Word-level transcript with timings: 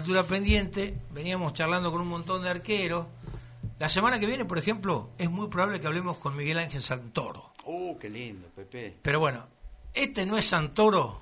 asignatura 0.00 0.22
pendiente, 0.22 0.94
veníamos 1.10 1.52
charlando 1.52 1.92
con 1.92 2.00
un 2.00 2.08
montón 2.08 2.42
de 2.42 2.48
arqueros. 2.48 3.06
La 3.78 3.90
semana 3.90 4.18
que 4.18 4.24
viene, 4.24 4.46
por 4.46 4.56
ejemplo, 4.56 5.10
es 5.18 5.30
muy 5.30 5.48
probable 5.48 5.78
que 5.78 5.86
hablemos 5.86 6.16
con 6.16 6.34
Miguel 6.34 6.58
Ángel 6.58 6.82
Santoro. 6.82 7.52
Uh, 7.66 7.98
qué 7.98 8.08
lindo, 8.08 8.48
Pepe. 8.48 8.96
Pero 9.02 9.20
bueno, 9.20 9.46
este 9.92 10.24
no 10.24 10.38
es 10.38 10.46
Santoro, 10.46 11.20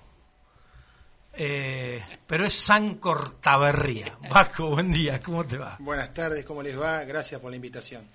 eh, 1.33 2.01
pero 2.25 2.47
es 2.47 2.55
San 2.55 2.95
Cortaberría. 2.97 4.17
Vasco, 4.31 4.69
buen 4.69 4.93
día, 4.93 5.21
¿cómo 5.21 5.45
te 5.45 5.59
va? 5.59 5.77
Buenas 5.81 6.15
tardes, 6.15 6.45
¿cómo 6.45 6.63
les 6.63 6.79
va? 6.79 7.03
Gracias 7.03 7.41
por 7.41 7.51
la 7.51 7.57
invitación. 7.57 8.07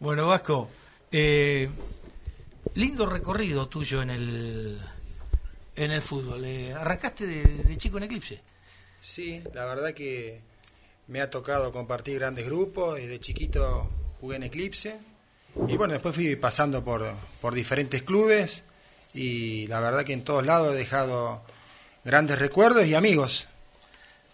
Bueno, 0.00 0.26
Vasco, 0.26 0.68
eh, 1.10 1.70
lindo 2.74 3.06
recorrido 3.06 3.70
tuyo 3.70 4.02
en 4.02 4.10
el, 4.10 4.80
en 5.76 5.90
el 5.92 6.02
fútbol. 6.02 6.44
Eh, 6.44 6.74
¿Arrancaste 6.74 7.26
de, 7.26 7.42
de 7.42 7.78
chico 7.78 7.96
en 7.96 8.02
Eclipse? 8.02 8.53
Sí, 9.04 9.42
la 9.52 9.66
verdad 9.66 9.92
que 9.92 10.40
me 11.08 11.20
ha 11.20 11.28
tocado 11.28 11.72
compartir 11.72 12.18
grandes 12.18 12.46
grupos 12.46 12.98
y 12.98 13.06
de 13.06 13.20
chiquito 13.20 13.90
jugué 14.18 14.36
en 14.36 14.44
Eclipse. 14.44 14.98
Y 15.68 15.76
bueno, 15.76 15.92
después 15.92 16.14
fui 16.14 16.34
pasando 16.36 16.82
por, 16.82 17.14
por 17.42 17.52
diferentes 17.52 18.02
clubes 18.02 18.62
y 19.12 19.66
la 19.66 19.80
verdad 19.80 20.06
que 20.06 20.14
en 20.14 20.24
todos 20.24 20.46
lados 20.46 20.72
he 20.72 20.78
dejado 20.78 21.42
grandes 22.02 22.38
recuerdos 22.38 22.86
y 22.86 22.94
amigos. 22.94 23.46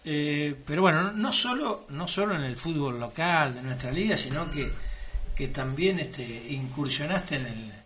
Eh, 0.05 0.55
pero 0.65 0.83
bueno, 0.83 1.11
no 1.11 1.33
solo, 1.33 1.85
no 1.89 2.07
solo 2.07 2.33
en 2.33 2.43
el 2.43 2.55
fútbol 2.55 2.97
local 2.97 3.53
de 3.53 3.63
nuestra 3.63 3.91
liga, 3.91 4.15
sino 4.15 4.49
que, 4.49 4.71
que 5.35 5.49
también 5.49 5.99
este, 5.99 6.23
incursionaste 6.23 7.35
en 7.35 7.45
el, 7.45 7.80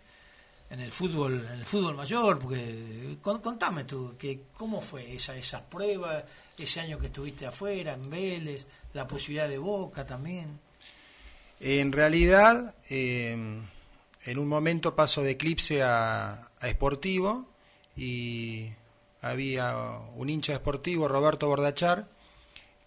en 0.70 0.80
el 0.80 0.90
fútbol 0.90 1.34
en 1.52 1.58
el 1.60 1.64
fútbol 1.64 1.94
mayor 1.94 2.38
porque 2.38 3.18
con- 3.22 3.40
contame 3.40 3.84
tú 3.84 4.14
que 4.18 4.42
cómo 4.54 4.80
fue 4.80 5.14
esa 5.14 5.36
esas 5.36 5.62
pruebas 5.62 6.24
ese 6.58 6.80
año 6.80 6.98
que 6.98 7.06
estuviste 7.06 7.46
afuera 7.46 7.92
en 7.92 8.10
Vélez 8.10 8.66
la 8.94 9.06
posibilidad 9.06 9.48
de 9.48 9.58
Boca 9.58 10.04
también 10.04 10.58
En 11.60 11.90
realidad, 11.92 12.74
eh, 12.90 13.32
en 13.32 14.38
un 14.38 14.48
momento 14.48 14.94
paso 14.94 15.22
de 15.22 15.30
Eclipse 15.32 15.82
a, 15.82 16.50
a 16.60 16.68
Esportivo 16.68 17.46
y 17.96 18.68
había 19.22 19.74
un 20.16 20.28
hincha 20.28 20.52
deportivo, 20.52 21.08
Roberto 21.08 21.48
Bordachar, 21.48 22.06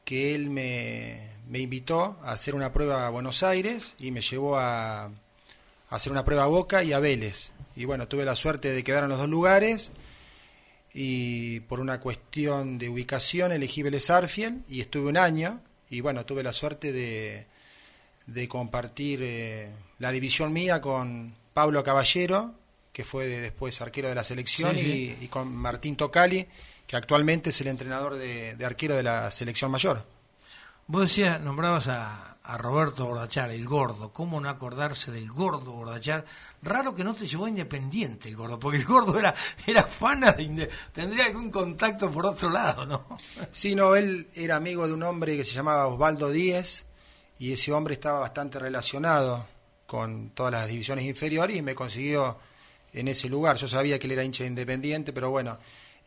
que 0.06 0.36
él 0.36 0.50
me, 0.52 1.32
me 1.48 1.60
invitó 1.60 2.18
a 2.24 2.34
hacer 2.34 2.54
una 2.56 2.72
prueba 2.72 3.08
a 3.08 3.10
Buenos 3.10 3.42
Aires 3.42 3.94
y 3.98 4.12
me 4.12 4.22
llevó 4.22 4.58
a, 4.58 5.06
a 5.06 5.12
hacer 5.90 6.12
una 6.12 6.24
prueba 6.24 6.44
a 6.44 6.48
Boca 6.48 6.84
y 6.84 6.94
a 6.94 7.00
Vélez. 7.00 7.50
Y 7.76 7.86
bueno, 7.86 8.08
tuve 8.08 8.26
la 8.26 8.36
suerte 8.36 8.72
de 8.72 8.84
quedar 8.84 9.04
en 9.04 9.10
los 9.10 9.18
dos 9.20 9.30
lugares 9.30 9.92
y 10.94 11.60
por 11.62 11.80
una 11.80 12.00
cuestión 12.00 12.78
de 12.78 12.90
ubicación 12.90 13.52
elegí 13.52 13.84
Vélez 13.84 14.10
Arfiel 14.10 14.64
y 14.68 14.82
estuve 14.82 15.10
un 15.10 15.18
año 15.18 15.62
y 15.90 16.02
bueno, 16.02 16.26
tuve 16.26 16.44
la 16.44 16.52
suerte 16.54 16.92
de, 16.92 17.46
de 18.28 18.48
compartir 18.48 19.20
eh, 19.24 19.70
la 20.00 20.12
división 20.12 20.52
mía 20.54 20.82
con 20.82 21.34
Pablo 21.54 21.84
Caballero, 21.84 22.54
que 22.94 23.04
fue 23.04 23.28
de- 23.28 23.42
después 23.42 23.80
arquero 23.82 24.10
de 24.10 24.16
la 24.16 24.24
selección, 24.24 24.76
Sí, 24.76 24.82
sí. 24.82 25.18
Y, 25.22 25.26
y 25.26 25.28
con 25.28 25.54
Martín 25.56 25.96
Tocali, 25.96 26.46
que 26.86 26.96
actualmente 26.96 27.52
es 27.52 27.62
el 27.62 27.68
entrenador 27.68 28.16
de, 28.16 28.56
de 28.56 28.66
arquero 28.66 28.96
de 28.96 29.04
la 29.04 29.32
selección 29.32 29.72
mayor. 29.72 30.06
vos 30.88 31.04
decías 31.04 31.40
nombrabas 31.40 31.88
a, 31.88 32.38
a 32.50 32.58
Roberto 32.58 33.06
Bordachar 33.06 33.52
el 33.52 33.66
gordo. 33.66 34.12
Cómo 34.12 34.42
no 34.42 34.50
acordarse 34.50 35.12
del 35.12 35.30
gordo 35.30 35.72
Bordachar 35.74 36.26
raro 36.64 36.96
que 36.96 37.04
no 37.04 37.14
te 37.14 37.28
llevó 37.28 37.46
a 37.46 37.50
Independiente 37.50 38.28
el 38.30 38.36
gordo 38.36 38.58
porque 38.60 38.78
el 38.80 38.86
gordo 38.86 39.18
era 39.20 39.34
era 39.68 39.84
fana 39.84 40.32
de 40.32 40.44
Inde- 40.44 40.70
tendría 40.92 41.26
algún 41.28 41.52
contacto 41.52 42.10
por 42.10 42.26
otro 42.26 42.50
lado 42.50 42.86
no 42.86 43.06
Sí, 43.52 43.76
no, 43.76 43.96
él 43.96 44.28
era 44.34 44.56
amigo 44.56 44.88
de 44.88 44.94
un 44.94 45.04
hombre 45.04 45.38
que 45.38 45.46
se 45.46 45.54
llamaba 45.54 45.88
Osvaldo 45.88 46.30
Díez, 46.32 46.86
y 47.38 47.54
ese 47.54 47.72
hombre 47.72 47.94
estaba 47.94 48.20
bastante 48.20 48.58
relacionado 48.60 49.46
con 49.86 50.32
todas 50.32 50.52
las 50.52 50.68
divisiones 50.68 51.06
inferiores 51.06 51.56
y 51.56 51.62
me 51.62 51.76
consiguió 51.76 52.38
en 52.94 53.08
ese 53.08 53.30
lugar. 53.30 53.58
Yo 53.58 53.68
sabía 53.68 53.98
que 54.00 54.08
él 54.08 54.14
era 54.14 54.24
hincha 54.24 54.44
de 54.44 54.50
independiente, 54.50 55.14
pero 55.14 55.30
bueno, 55.30 55.58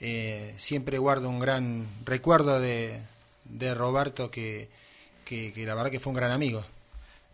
eh, 0.00 0.54
siempre 0.58 0.98
guardo 0.98 1.28
un 1.28 1.38
gran 1.38 1.86
recuerdo 2.04 2.60
de, 2.60 3.00
de 3.44 3.74
Roberto, 3.74 4.30
que, 4.30 4.68
que, 5.24 5.52
la 5.56 5.74
verdad 5.74 5.90
que 5.90 6.00
fue 6.00 6.10
un 6.10 6.16
gran 6.16 6.30
amigo. 6.30 6.64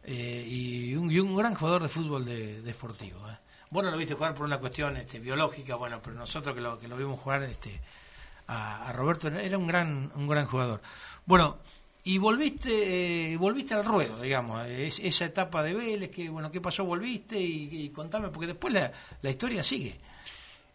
Eh, 0.04 0.44
y, 0.49 0.94
un, 0.94 1.37
gran 1.37 1.54
jugador 1.54 1.82
de 1.82 1.88
fútbol 1.88 2.25
de, 2.25 2.62
de. 2.62 2.71
¿eh? 2.71 2.75
Vos 3.71 3.84
lo 3.84 3.97
viste 3.97 4.15
jugar 4.15 4.34
por 4.34 4.47
una 4.47 4.59
cuestión 4.59 4.97
este, 4.97 5.19
biológica, 5.19 5.75
bueno, 5.76 6.00
pero 6.03 6.16
nosotros 6.16 6.54
que 6.54 6.60
lo, 6.60 6.78
que 6.78 6.88
lo 6.88 6.97
vimos 6.97 7.21
jugar 7.21 7.43
este, 7.43 7.78
a, 8.47 8.91
Roberto 8.93 9.28
era 9.28 9.59
un 9.59 9.66
gran, 9.66 10.10
un 10.15 10.27
gran 10.27 10.47
jugador. 10.47 10.81
Bueno, 11.27 11.59
y 12.04 12.16
volviste, 12.16 13.32
eh, 13.32 13.37
volviste 13.37 13.75
al 13.75 13.84
ruedo, 13.84 14.22
digamos, 14.22 14.66
es- 14.66 15.00
esa 15.00 15.27
etapa 15.27 15.62
de 15.62 15.75
Vélez, 15.75 16.10
que 16.10 16.31
bueno, 16.31 16.50
¿qué 16.50 16.60
pasó? 16.60 16.84
Volviste 16.84 17.38
y, 17.38 17.91
contame, 17.91 18.28
porque 18.28 18.47
después 18.47 18.72
la, 18.72 18.91
la 19.21 19.31
historia 19.31 19.62
sigue. 19.62 19.97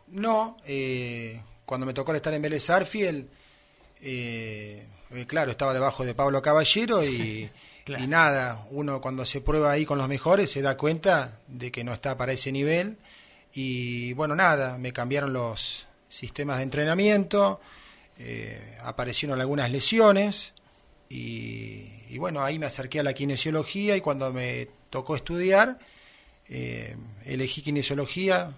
No, 0.10 0.58
eh, 0.66 1.42
cuando 1.66 1.88
me 1.88 1.94
tocó 1.96 2.14
estar 2.14 2.34
en 2.36 2.42
Vélez 2.44 2.70
Arfiel, 2.70 3.28
eh, 5.14 5.26
claro, 5.28 5.52
estaba 5.52 5.74
debajo 5.74 6.06
de 6.06 6.16
Pablo 6.16 6.42
Caballero 6.42 7.04
y, 7.04 7.50
Claro. 7.84 8.04
y 8.04 8.08
nada, 8.08 8.66
uno 8.72 9.02
cuando 9.02 9.26
se 9.26 9.42
prueba 9.42 9.72
ahí 9.72 9.86
con 9.86 9.98
los 9.98 10.08
mejores 10.08 10.50
se 10.52 10.62
da 10.62 10.78
cuenta 10.78 11.40
de 11.48 11.70
que 11.70 11.84
no 11.84 11.92
está 11.94 12.18
para 12.18 12.32
ese 12.32 12.50
nivel 12.52 12.98
y 13.54 14.14
bueno, 14.14 14.36
nada, 14.36 14.78
me 14.78 14.94
cambiaron 14.94 15.34
los 15.34 15.86
sistemas 16.08 16.58
de 16.58 16.64
entrenamiento, 16.64 17.60
eh, 18.18 18.78
aparecieron 18.84 19.42
algunas 19.42 19.70
lesiones 19.70 20.54
y, 21.10 21.90
y 22.10 22.18
bueno, 22.18 22.42
ahí 22.42 22.58
me 22.58 22.68
acerqué 22.68 23.02
a 23.02 23.04
la 23.04 23.14
kinesiología 23.14 23.98
y 23.98 24.02
cuando 24.02 24.32
me 24.32 24.70
tocó 24.90 25.16
estudiar, 25.16 25.78
eh, 26.48 26.96
elegí 27.26 27.62
kinesiología 27.62 28.54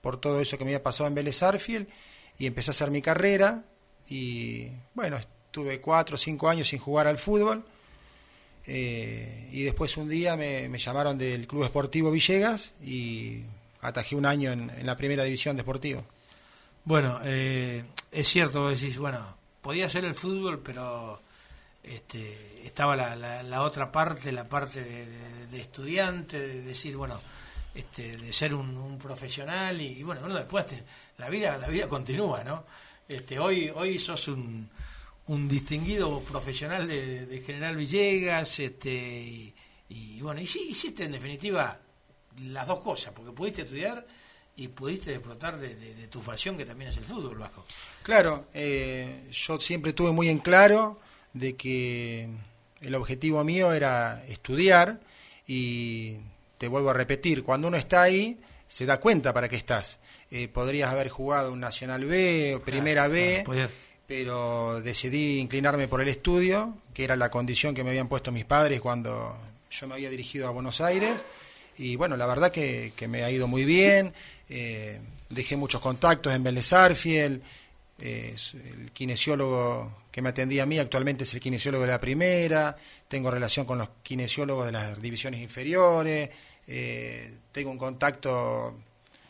por 0.00 0.20
todo 0.20 0.40
eso 0.40 0.58
que 0.58 0.64
me 0.64 0.70
había 0.70 0.82
pasado 0.82 1.06
en 1.06 1.14
Vélez 1.14 1.42
Arfiel 1.42 1.88
y 2.38 2.46
empecé 2.46 2.70
a 2.70 2.72
hacer 2.72 2.90
mi 2.90 3.00
carrera 3.00 3.62
y 4.08 4.68
bueno, 4.94 5.18
estuve 5.56 5.80
cuatro 5.80 6.16
o 6.16 6.18
cinco 6.18 6.50
años 6.50 6.68
sin 6.68 6.78
jugar 6.78 7.06
al 7.06 7.16
fútbol 7.16 7.64
eh, 8.66 9.48
y 9.52 9.62
después 9.62 9.96
un 9.96 10.06
día 10.06 10.36
me, 10.36 10.68
llamaron 10.78 11.16
del 11.16 11.46
Club 11.46 11.64
Esportivo 11.64 12.10
Villegas 12.10 12.72
y 12.84 13.40
atajé 13.80 14.16
un 14.16 14.26
año 14.26 14.52
en, 14.52 14.70
la 14.84 14.98
primera 14.98 15.24
división 15.24 15.56
deportiva. 15.56 16.02
Bueno, 16.84 17.20
eh, 17.24 17.84
es 18.12 18.28
cierto, 18.28 18.68
decís, 18.68 18.98
bueno, 18.98 19.34
podía 19.62 19.88
ser 19.88 20.04
el 20.04 20.14
fútbol, 20.14 20.60
pero 20.62 21.22
este, 21.82 22.60
estaba 22.66 22.94
la, 22.94 23.16
la, 23.16 23.42
la 23.42 23.62
otra 23.62 23.90
parte, 23.90 24.32
la 24.32 24.46
parte 24.46 24.84
de, 24.84 25.06
de- 25.06 25.46
de 25.46 25.60
estudiante, 25.60 26.38
de 26.38 26.60
decir, 26.60 26.96
bueno, 26.98 27.18
este, 27.74 28.18
de 28.18 28.30
ser 28.32 28.54
un, 28.54 28.98
profesional 28.98 29.80
y, 29.80 29.86
y 29.86 30.02
bueno, 30.02 30.20
bueno, 30.20 30.36
después 30.36 30.66
te- 30.66 30.82
la 31.16 31.30
vida 31.30 31.56
la 31.56 31.68
vida 31.68 31.88
continúa, 31.88 32.44
¿no? 32.44 32.64
Este, 33.08 33.38
hoy 33.38 33.72
hoy 33.74 33.98
sos 33.98 34.28
un, 34.28 34.68
un 35.26 35.48
distinguido 35.48 36.20
profesional 36.20 36.86
de, 36.86 37.26
de 37.26 37.40
General 37.40 37.74
Villegas, 37.76 38.58
este, 38.60 38.90
y, 38.92 39.54
y 39.88 40.20
bueno, 40.20 40.40
y 40.40 40.46
sí, 40.46 40.66
hiciste 40.70 41.04
en 41.04 41.12
definitiva 41.12 41.80
las 42.42 42.66
dos 42.66 42.80
cosas, 42.82 43.12
porque 43.14 43.32
pudiste 43.32 43.62
estudiar 43.62 44.06
y 44.56 44.68
pudiste 44.68 45.12
disfrutar 45.12 45.58
de, 45.58 45.74
de- 45.74 45.94
de 45.94 46.06
tu 46.08 46.20
pasión 46.20 46.56
que 46.56 46.64
también 46.64 46.90
es 46.90 46.96
el 46.96 47.04
fútbol, 47.04 47.38
Vasco. 47.38 47.64
Claro, 48.02 48.46
eh, 48.54 49.28
yo 49.32 49.58
siempre 49.60 49.92
tuve 49.92 50.12
muy 50.12 50.28
en 50.28 50.38
claro 50.38 51.00
de 51.32 51.56
que 51.56 52.28
el 52.80 52.94
objetivo 52.94 53.42
mío 53.44 53.72
era 53.72 54.24
estudiar 54.28 55.00
y 55.46 56.16
te 56.58 56.68
vuelvo 56.68 56.90
a 56.90 56.94
repetir, 56.94 57.42
cuando 57.42 57.68
uno 57.68 57.76
está 57.76 58.02
ahí 58.02 58.38
se 58.68 58.86
da 58.86 58.98
cuenta 59.00 59.32
para 59.32 59.48
qué 59.48 59.56
estás. 59.56 59.98
Eh, 60.30 60.48
podrías 60.48 60.90
haber 60.90 61.08
jugado 61.08 61.52
un 61.52 61.60
Nacional 61.60 62.04
B 62.04 62.54
o 62.56 62.60
Primera 62.62 63.06
B, 63.08 63.42
Claro, 63.44 63.70
pero 64.06 64.80
decidí 64.82 65.38
inclinarme 65.38 65.88
por 65.88 66.00
el 66.00 66.08
estudio, 66.08 66.74
que 66.94 67.04
era 67.04 67.16
la 67.16 67.30
condición 67.30 67.74
que 67.74 67.82
me 67.82 67.90
habían 67.90 68.08
puesto 68.08 68.30
mis 68.30 68.44
padres 68.44 68.80
cuando 68.80 69.36
yo 69.70 69.88
me 69.88 69.94
había 69.94 70.10
dirigido 70.10 70.46
a 70.46 70.50
Buenos 70.50 70.80
Aires. 70.80 71.12
Y 71.78 71.96
bueno, 71.96 72.16
la 72.16 72.26
verdad 72.26 72.52
que, 72.52 72.92
que 72.96 73.08
me 73.08 73.24
ha 73.24 73.30
ido 73.30 73.48
muy 73.48 73.64
bien. 73.64 74.12
eh, 74.48 75.00
dejé 75.28 75.56
muchos 75.56 75.80
contactos 75.80 76.32
en 76.32 76.42
Vélez 76.44 76.72
Arfiel. 76.72 77.42
el 77.98 78.90
kinesiólogo 78.92 80.04
que 80.10 80.22
me 80.22 80.28
atendía 80.28 80.62
a 80.62 80.66
mí 80.66 80.78
actualmente 80.78 81.24
es 81.24 81.34
el 81.34 81.40
kinesiólogo 81.40 81.84
de 81.84 81.90
la 81.90 82.00
primera. 82.00 82.76
Tengo 83.08 83.30
relación 83.30 83.66
con 83.66 83.78
los 83.78 83.88
kinesiólogos 84.02 84.66
de 84.66 84.72
las 84.72 85.02
divisiones 85.02 85.40
inferiores. 85.40 86.30
eh, 86.68 87.32
tengo 87.52 87.70
un 87.70 87.78
contacto 87.78 88.78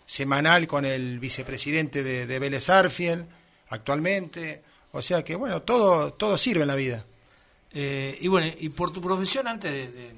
semanal 0.05 0.67
con 0.67 0.84
el 0.84 1.19
vicepresidente 1.19 2.02
de, 2.02 2.26
de 2.26 2.38
Vélez 2.38 2.69
Arfiel 2.69 3.26
actualmente. 3.68 4.62
O 4.92 5.02
sea 5.02 5.22
que, 5.24 5.34
bueno, 5.36 5.62
todo, 5.62 6.12
todo 6.14 6.38
sirve 6.38 6.62
en 6.62 6.68
la 6.68 6.74
vida. 6.76 7.04
Eh, 7.72 8.16
y 8.20 8.28
bueno, 8.28 8.46
y 8.58 8.68
por 8.70 8.92
tu 8.92 9.00
profesión, 9.00 9.46
antes 9.46 9.70
de, 9.72 9.90
de- 9.90 10.14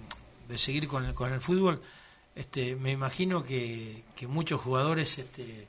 de 0.49 0.57
seguir 0.59 0.89
con 0.89 1.05
el, 1.05 1.13
con 1.15 1.31
el 1.33 1.41
fútbol, 1.43 1.83
este, 2.35 2.75
me 2.77 2.93
imagino 2.93 3.43
que, 3.43 4.03
que 4.17 4.27
muchos 4.27 4.61
jugadores 4.63 5.19
este, 5.19 5.67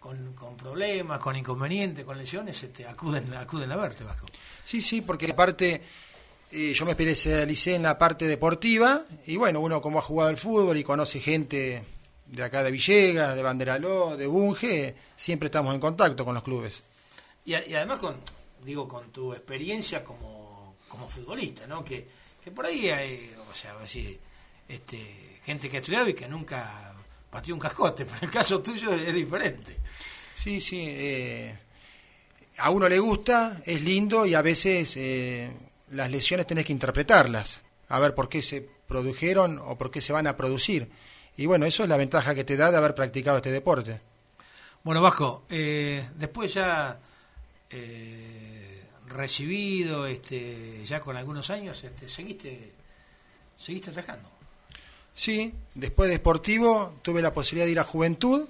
con, 0.00 0.32
con 0.34 0.56
problemas, 0.56 1.18
con 1.18 1.36
inconvenientes, 1.36 2.04
con 2.06 2.16
lesiones, 2.16 2.62
este, 2.62 2.86
acuden, 2.86 3.34
acuden 3.34 3.70
a 3.72 3.76
verte, 3.76 4.02
Vasco. 4.04 4.26
Sí, 4.64 4.80
sí, 4.80 5.02
porque 5.02 5.30
aparte 5.30 5.82
eh, 6.52 6.72
yo 6.72 6.84
me 6.86 6.92
especialicé 6.92 7.74
en 7.74 7.82
la 7.82 7.98
parte 7.98 8.26
deportiva 8.26 9.02
y 9.26 9.36
bueno, 9.36 9.60
uno 9.60 9.82
como 9.82 9.98
ha 9.98 10.02
jugado 10.02 10.30
al 10.30 10.38
fútbol 10.38 10.76
y 10.78 10.84
conoce 10.84 11.20
gente 11.20 11.84
de 12.26 12.42
acá 12.42 12.62
de 12.62 12.70
Villegas, 12.70 13.34
de 13.36 13.42
Banderaló, 13.42 14.16
de 14.16 14.26
Bunge, 14.26 14.94
siempre 15.16 15.48
estamos 15.48 15.74
en 15.74 15.80
contacto 15.80 16.24
con 16.24 16.34
los 16.34 16.44
clubes. 16.44 16.80
Y, 17.44 17.54
además 17.54 17.98
con, 17.98 18.16
digo, 18.62 18.88
con 18.88 19.10
tu 19.10 19.32
experiencia 19.32 20.02
como, 20.04 20.76
como 20.88 21.08
futbolista, 21.08 21.66
¿no? 21.66 21.84
Que, 21.84 22.06
que 22.42 22.50
por 22.50 22.66
ahí 22.66 22.88
hay, 22.88 23.34
o 23.50 23.54
sea, 23.54 23.74
así, 23.82 24.18
este, 24.68 25.40
gente 25.44 25.68
que 25.68 25.76
ha 25.76 25.80
estudiado 25.80 26.08
y 26.08 26.14
que 26.14 26.28
nunca 26.28 26.94
pateó 27.30 27.54
un 27.54 27.60
cascote, 27.60 28.04
pero 28.10 28.18
el 28.22 28.30
caso 28.30 28.60
tuyo 28.62 28.92
es, 28.92 29.14
diferente. 29.14 29.76
Sí, 30.34 30.60
sí. 30.60 30.84
Eh, 30.86 31.58
a 32.58 32.70
uno 32.70 32.88
le 32.88 32.98
gusta, 32.98 33.60
es 33.64 33.82
lindo 33.82 34.24
y 34.26 34.34
a 34.34 34.42
veces 34.42 34.96
eh, 34.96 35.50
las 35.90 36.10
lesiones 36.10 36.46
tenés 36.46 36.64
que 36.64 36.72
interpretarlas, 36.72 37.62
a 37.88 37.98
ver 37.98 38.14
por 38.14 38.28
qué 38.28 38.42
se 38.42 38.66
produjeron 38.86 39.58
o 39.58 39.76
por 39.76 39.90
qué 39.90 40.00
se 40.00 40.12
van 40.12 40.26
a 40.26 40.36
producir. 40.36 40.90
Y 41.36 41.46
bueno, 41.46 41.66
eso 41.66 41.82
es 41.82 41.88
la 41.88 41.96
ventaja 41.96 42.34
que 42.34 42.44
te 42.44 42.56
da 42.56 42.70
de 42.70 42.76
haber 42.76 42.94
practicado 42.94 43.38
este 43.38 43.50
deporte. 43.50 44.00
Bueno, 44.84 45.02
Vasco, 45.02 45.44
eh, 45.48 46.08
después 46.14 46.54
ya 46.54 46.98
recibido, 49.08 50.06
este, 50.06 50.84
ya 50.84 51.00
con 51.00 51.16
algunos 51.16 51.50
años, 51.50 51.82
este, 51.84 52.08
seguiste, 52.08 52.72
seguiste 53.56 53.90
atajando. 53.90 54.28
Sí, 55.14 55.52
después 55.74 56.10
de 56.10 56.16
Sportivo 56.16 56.94
tuve 57.02 57.22
la 57.22 57.32
posibilidad 57.32 57.66
de 57.66 57.72
ir 57.72 57.78
a 57.78 57.84
Juventud, 57.84 58.46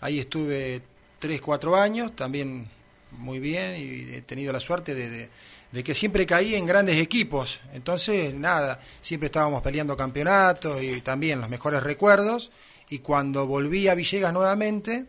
ahí 0.00 0.18
estuve 0.18 0.82
3, 1.18 1.40
4 1.40 1.76
años, 1.76 2.16
también 2.16 2.68
muy 3.10 3.38
bien 3.38 3.76
y 3.76 4.14
he 4.14 4.22
tenido 4.22 4.52
la 4.52 4.60
suerte 4.60 4.94
de, 4.94 5.28
de, 5.72 5.84
que 5.84 5.94
siempre 5.94 6.24
caí 6.24 6.54
en 6.54 6.64
grandes 6.64 6.96
equipos, 6.98 7.60
entonces 7.74 8.32
nada, 8.32 8.80
siempre 9.02 9.26
estábamos 9.26 9.62
peleando 9.62 9.96
campeonatos 9.96 10.82
y 10.82 11.00
también 11.02 11.40
los 11.40 11.50
mejores 11.50 11.82
recuerdos. 11.82 12.50
Y 12.88 13.00
cuando 13.00 13.46
volví 13.46 13.86
a 13.86 13.94
Villegas 13.94 14.32
nuevamente 14.32 15.04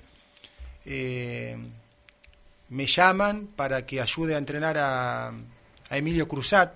eh, 0.86 1.58
me 2.72 2.86
llaman 2.86 3.48
para 3.48 3.86
que 3.86 4.02
ayude 4.02 4.36
a 4.36 4.38
entrenar 4.38 4.78
a, 4.78 5.28
a 5.28 5.98
Emilio 5.98 6.28
Cruzat 6.28 6.74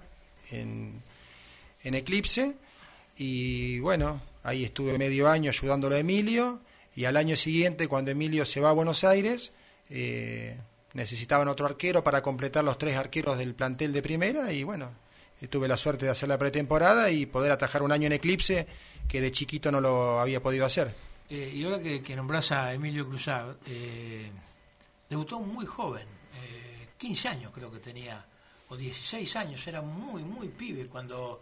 en, 0.52 1.02
en 1.84 1.94
Eclipse. 1.94 2.54
Y 3.18 3.80
bueno, 3.80 4.22
ahí 4.44 4.66
estuve 4.66 4.98
medio 4.98 5.30
año 5.30 5.50
ayudándolo 5.50 5.96
a 5.96 6.00
Emilio. 6.00 6.60
Y 6.96 7.06
al 7.06 7.18
año 7.18 7.36
siguiente, 7.36 7.88
cuando 7.88 8.12
Emilio 8.12 8.46
se 8.46 8.60
va 8.60 8.70
a 8.70 8.74
Buenos 8.74 9.06
Aires, 9.06 9.54
eh, 9.90 10.58
necesitaban 10.94 11.48
otro 11.48 11.66
arquero 11.66 12.04
para 12.04 12.22
completar 12.22 12.64
los 12.64 12.78
tres 12.78 12.98
arqueros 12.98 13.38
del 13.38 13.54
plantel 13.54 13.94
de 13.94 14.02
primera. 14.02 14.52
Y 14.52 14.64
bueno, 14.64 14.92
tuve 15.50 15.68
la 15.68 15.78
suerte 15.78 16.06
de 16.06 16.12
hacer 16.12 16.28
la 16.28 16.38
pretemporada 16.38 17.10
y 17.10 17.26
poder 17.26 17.54
atajar 17.54 17.84
un 17.84 17.94
año 17.94 18.08
en 18.08 18.14
Eclipse 18.14 18.68
que 19.08 19.22
de 19.22 19.32
chiquito 19.32 19.72
no 19.72 19.80
lo 19.80 20.20
había 20.20 20.42
podido 20.42 20.66
hacer. 20.66 20.94
Eh, 21.30 21.54
y 21.56 21.64
ahora 21.64 21.80
que, 21.80 22.02
que, 22.02 22.16
nombras 22.16 22.52
a 22.52 22.74
Emilio 22.74 23.08
Cruzado, 23.08 23.58
eh, 23.66 24.30
debutó 25.16 25.40
muy 25.40 25.66
joven, 25.66 26.06
15 26.98 27.28
años 27.30 27.52
creo 27.54 27.72
que 27.72 27.80
tenía, 27.80 28.26
o 28.68 28.76
16 28.76 29.36
años, 29.38 29.66
era 29.66 29.82
muy, 29.82 30.24
muy 30.24 30.50
pibe 30.50 30.88
cuando 30.88 31.42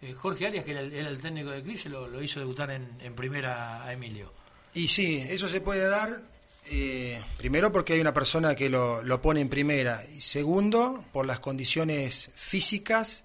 eh, 0.00 0.14
Jorge 0.14 0.46
Arias, 0.46 0.64
que 0.64 0.70
era 0.70 0.80
el, 0.80 1.18
técnico 1.18 1.50
de 1.50 1.62
Cris, 1.62 1.86
lo, 1.86 2.22
hizo 2.22 2.40
debutar 2.40 2.70
en, 2.70 3.14
primera 3.14 3.84
a 3.84 3.92
Emilio. 3.92 4.32
Y 4.72 4.88
sí, 4.88 5.22
eso 5.28 5.46
se 5.46 5.60
puede 5.60 5.86
dar, 5.88 6.22
eh, 6.70 7.22
primero 7.36 7.70
porque 7.70 7.92
hay 7.92 8.00
una 8.00 8.14
persona 8.14 8.54
que 8.54 8.70
lo, 8.70 9.02
lo, 9.02 9.20
pone 9.20 9.42
en 9.42 9.50
primera, 9.50 10.06
y 10.16 10.22
segundo, 10.22 11.04
por 11.12 11.26
las 11.26 11.40
condiciones 11.40 12.30
físicas 12.34 13.24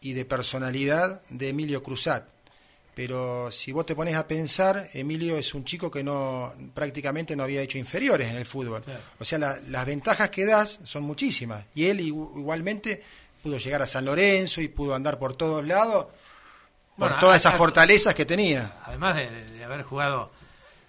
y 0.00 0.14
de 0.14 0.24
personalidad 0.24 1.20
de 1.28 1.50
Emilio 1.50 1.82
Cruzat. 1.82 2.24
Pero 2.98 3.48
si 3.52 3.70
vos 3.70 3.86
te 3.86 3.94
pones 3.94 4.16
a 4.16 4.26
pensar, 4.26 4.90
Emilio 4.92 5.38
es 5.38 5.54
un 5.54 5.64
chico 5.64 5.88
que 5.88 6.02
no 6.02 6.52
prácticamente 6.74 7.36
no 7.36 7.44
había 7.44 7.62
hecho 7.62 7.78
inferiores 7.78 8.28
en 8.28 8.34
el 8.34 8.44
fútbol. 8.44 8.82
O 9.20 9.24
sea, 9.24 9.38
las 9.38 9.86
ventajas 9.86 10.30
que 10.30 10.44
das 10.44 10.80
son 10.82 11.04
muchísimas. 11.04 11.64
Y 11.76 11.86
él 11.86 12.00
igualmente 12.00 13.00
pudo 13.40 13.56
llegar 13.56 13.82
a 13.82 13.86
San 13.86 14.04
Lorenzo 14.04 14.60
y 14.60 14.66
pudo 14.66 14.96
andar 14.96 15.16
por 15.16 15.36
todos 15.36 15.64
lados 15.64 16.08
por 16.96 17.20
todas 17.20 17.36
esas 17.36 17.54
fortalezas 17.54 18.16
que 18.16 18.24
tenía. 18.24 18.78
Además 18.86 19.14
de, 19.14 19.64
haber 19.64 19.84
jugado 19.84 20.32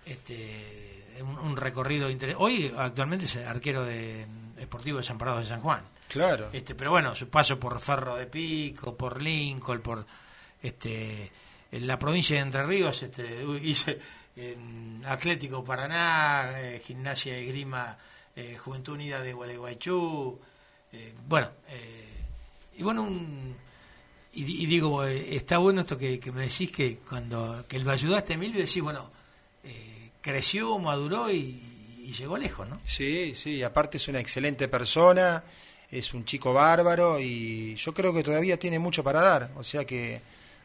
este, 0.03 1.05
un, 1.43 1.55
recorrido 1.57 2.09
interesante. 2.09 2.43
Hoy 2.43 2.73
actualmente 2.75 3.25
es 3.25 3.37
arquero 3.37 3.85
de 3.85 4.25
Esportivo 4.57 4.97
de 4.97 5.03
San 5.03 5.19
Parado 5.19 5.41
de 5.41 5.45
San 5.45 5.61
Juan. 5.61 5.83
Claro. 6.07 6.49
Este, 6.53 6.73
pero 6.73 6.89
bueno, 6.89 7.13
su 7.13 7.29
paso 7.29 7.59
por 7.59 7.79
Ferro 7.79 8.15
de 8.15 8.25
Pico, 8.25 8.97
por 8.97 9.21
Lincoln, 9.21 9.81
por 9.81 10.07
este 10.63 11.31
en 11.71 11.87
la 11.87 11.99
provincia 11.99 12.35
de 12.35 12.41
Entre 12.41 12.63
Ríos, 12.63 13.03
este, 13.03 13.43
hice 13.61 13.99
Atlético 15.05 15.63
Paraná, 15.63 16.53
eh, 16.55 16.81
Gimnasia 16.83 17.33
de 17.33 17.45
Grima, 17.45 17.97
eh, 18.35 18.57
Juventud 18.57 18.93
Unida 18.93 19.21
de 19.21 19.33
Gualeguaychú, 19.33 20.39
eh, 20.91 21.13
bueno, 21.27 21.49
y 22.77 22.83
bueno, 22.83 23.03
un, 23.03 23.55
y, 24.33 24.65
digo, 24.65 25.03
está 25.03 25.57
bueno 25.57 25.81
esto 25.81 25.97
que, 25.97 26.19
me 26.33 26.43
decís 26.43 26.71
que 26.71 26.99
cuando 26.99 27.65
que 27.67 27.79
lo 27.79 27.91
ayudaste 27.91 28.33
a 28.33 28.35
Emilio, 28.35 28.59
decís, 28.59 28.81
bueno, 28.81 29.09
creció, 30.21 30.79
maduró 30.79 31.31
y, 31.31 31.75
llegó 32.17 32.37
lejos, 32.37 32.67
¿no? 32.67 32.81
Sí, 32.85 33.35
sí, 33.35 33.61
aparte 33.61 33.97
es 33.97 34.07
una 34.07 34.19
excelente 34.19 34.67
persona, 34.67 35.43
es 35.91 36.11
un 36.15 36.25
chico 36.25 36.53
bárbaro 36.53 37.19
y 37.19 37.75
yo 37.75 37.93
creo 37.93 38.11
que 38.11 38.23
todavía 38.23 38.57
tiene 38.57 38.79
mucho 38.79 39.03
para 39.03 39.21
dar, 39.21 39.51
o 39.55 39.63
sea 39.63 39.85
que 39.85 40.19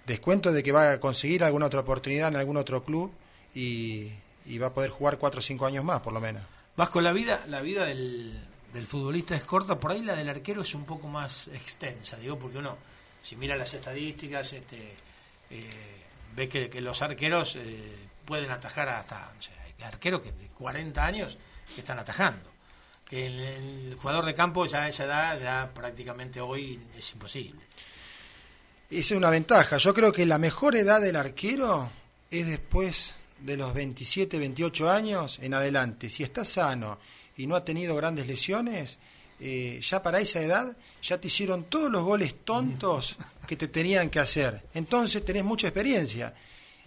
descuento 0.06 0.52
de 0.52 0.62
que 0.62 0.72
va 0.72 0.92
a 0.92 1.00
conseguir 1.00 1.44
alguna 1.44 1.66
otra 1.66 1.80
oportunidad 1.80 2.28
en 2.28 2.36
algún 2.36 2.56
otro 2.56 2.84
club 2.84 3.12
y, 3.54 4.12
va 4.60 4.66
a 4.66 4.74
poder 4.74 4.90
jugar 4.90 5.18
cuatro 5.18 5.40
o 5.40 5.42
cinco 5.42 5.66
años 5.66 5.84
más, 5.84 6.00
por 6.00 6.12
lo 6.12 6.20
menos. 6.20 6.42
Vasco, 6.76 7.00
la 7.00 7.12
vida, 7.12 7.44
la 7.48 7.60
vida 7.60 7.86
del, 7.86 8.38
del 8.72 8.86
futbolista 8.86 9.34
es 9.34 9.44
corta, 9.44 9.78
por 9.78 9.92
ahí 9.92 10.02
la 10.02 10.16
del 10.16 10.28
arquero 10.28 10.62
es 10.62 10.74
un 10.74 10.84
poco 10.84 11.08
más 11.08 11.48
extensa, 11.48 12.16
digo, 12.16 12.38
porque 12.38 12.58
uno, 12.58 12.76
si 13.22 13.36
mira 13.36 13.56
las 13.56 13.72
estadísticas, 13.72 14.52
este, 14.52 14.94
eh, 15.50 16.02
ve 16.34 16.48
que, 16.48 16.80
los 16.80 17.00
arqueros 17.00 17.56
eh, 17.56 17.96
pueden 18.24 18.50
atajar 18.50 18.88
hasta, 18.88 19.30
hay 19.78 19.84
arqueros 19.84 20.20
que 20.20 20.32
de 20.32 20.48
40 20.48 21.04
años 21.04 21.38
que 21.74 21.80
están 21.80 21.98
atajando. 21.98 22.52
Que 23.08 23.26
el, 23.26 23.38
el, 23.38 23.94
jugador 24.00 24.24
de 24.24 24.34
campo 24.34 24.64
ya 24.66 24.84
a 24.84 24.88
esa 24.88 25.04
edad, 25.04 25.38
ya 25.38 25.70
prácticamente 25.74 26.40
hoy 26.40 26.80
es 26.96 27.12
imposible. 27.12 27.60
Esa 28.94 29.14
es 29.14 29.18
una 29.18 29.30
ventaja. 29.30 29.76
Yo 29.78 29.92
creo 29.92 30.12
que 30.12 30.24
la 30.24 30.38
mejor 30.38 30.76
edad 30.76 31.00
del 31.00 31.16
arquero 31.16 31.90
es 32.30 32.46
después 32.46 33.12
de 33.40 33.56
los 33.56 33.74
27, 33.74 34.38
28 34.38 34.88
años 34.88 35.40
en 35.42 35.52
adelante. 35.52 36.08
Si 36.08 36.22
está 36.22 36.44
sano 36.44 37.00
y 37.36 37.48
no 37.48 37.56
ha 37.56 37.64
tenido 37.64 37.96
grandes 37.96 38.28
lesiones, 38.28 38.98
eh, 39.40 39.80
ya 39.82 40.00
para 40.00 40.20
esa 40.20 40.40
edad 40.42 40.76
ya 41.02 41.20
te 41.20 41.26
hicieron 41.26 41.64
todos 41.64 41.90
los 41.90 42.04
goles 42.04 42.36
tontos 42.44 43.16
que 43.48 43.56
te 43.56 43.66
tenían 43.66 44.10
que 44.10 44.20
hacer. 44.20 44.62
Entonces 44.74 45.24
tenés 45.24 45.42
mucha 45.42 45.66
experiencia. 45.66 46.32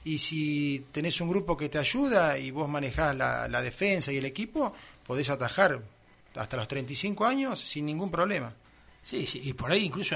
Y 0.06 0.18
si 0.18 0.86
tenés 0.94 1.20
un 1.20 1.28
grupo 1.28 1.58
que 1.58 1.68
te 1.68 1.78
ayuda 1.78 2.40
y 2.40 2.52
vos 2.52 2.70
manejás 2.70 3.18
la, 3.18 3.62
defensa 3.62 4.14
y 4.14 4.18
el 4.18 4.26
equipo, 4.26 4.74
podés 5.06 5.30
atajar 5.30 5.82
hasta 6.36 6.56
los 6.56 6.70
35 6.70 7.26
años 7.26 7.60
sin 7.60 7.86
ningún 7.86 8.10
problema. 8.10 8.54
Sí, 9.04 9.26
sí, 9.26 9.42
y 9.44 9.52
por 9.52 9.74
ahí 9.74 9.84
incluso 9.84 10.16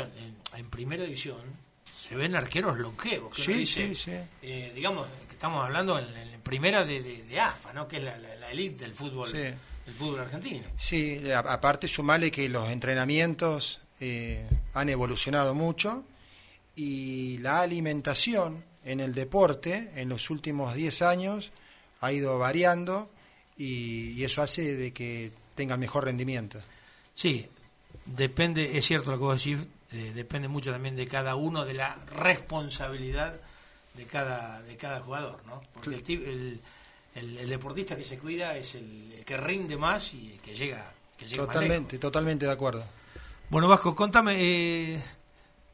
en 0.55 0.69
primera 0.69 1.03
división 1.03 1.70
se 2.01 2.15
ven 2.15 2.35
arqueros 2.35 2.79
longevos. 2.79 3.35
Que 3.35 3.43
sí, 3.43 3.65
sí, 3.67 3.95
sí. 3.95 4.11
Eh, 4.41 4.71
digamos, 4.73 5.05
que 5.27 5.33
estamos 5.33 5.63
hablando 5.63 5.99
en, 5.99 6.41
primera 6.41 6.83
de, 6.83 7.39
AFA, 7.39 7.73
¿no? 7.73 7.87
que 7.87 7.97
es 7.97 8.03
la, 8.03 8.17
la, 8.17 8.49
elite 8.49 8.85
del 8.85 8.95
fútbol, 8.95 9.31
del 9.31 9.55
fútbol 9.99 10.21
argentino. 10.21 10.65
Sí, 10.77 11.21
aparte 11.31 11.87
sumale 11.87 12.31
que 12.31 12.49
los 12.49 12.69
entrenamientos 12.69 13.81
eh, 13.99 14.43
han 14.73 14.89
evolucionado 14.89 15.53
mucho 15.53 16.03
y 16.75 17.37
la 17.37 17.61
alimentación 17.61 18.63
en 18.83 18.99
el 18.99 19.13
deporte 19.13 19.91
en 19.95 20.09
los 20.09 20.31
últimos 20.31 20.73
10 20.73 21.03
años 21.03 21.51
ha 21.99 22.11
ido 22.11 22.39
variando 22.39 23.11
y, 23.57 24.23
eso 24.23 24.41
hace 24.41 24.75
de 24.75 24.91
que 24.91 25.31
tengan 25.53 25.79
mejor 25.79 26.05
rendimiento. 26.05 26.59
Sí, 27.13 27.47
depende, 28.07 28.75
es 28.75 28.85
cierto 28.85 29.11
lo 29.11 29.17
que 29.17 29.23
vos 29.23 29.43
decís, 29.43 29.67
eh, 29.93 30.11
depende 30.15 30.47
mucho 30.47 30.71
también 30.71 30.95
de 30.95 31.07
cada 31.07 31.35
uno, 31.35 31.65
de 31.65 31.73
la 31.73 31.95
responsabilidad 32.13 33.39
de 33.93 34.05
cada, 34.05 34.61
de 34.61 34.77
cada 34.77 35.01
jugador, 35.01 35.41
¿no? 35.45 35.61
Porque 35.73 35.95
el, 35.95 36.61
el, 37.13 37.49
deportista 37.49 37.97
que 37.97 38.05
se 38.05 38.17
cuida 38.17 38.55
es 38.55 38.75
el, 38.75 39.21
que 39.25 39.35
rinde 39.35 39.75
más 39.75 40.13
y 40.13 40.33
el 40.33 40.39
que 40.39 40.53
llega, 40.53 40.93
que 41.17 41.25
llega 41.25 41.45
Totalmente, 41.45 41.99
totalmente 41.99 42.45
de 42.45 42.51
acuerdo. 42.51 42.85
Bueno, 43.49 43.67
Vasco, 43.67 43.93
contame, 43.93 44.35
eh, 44.39 45.01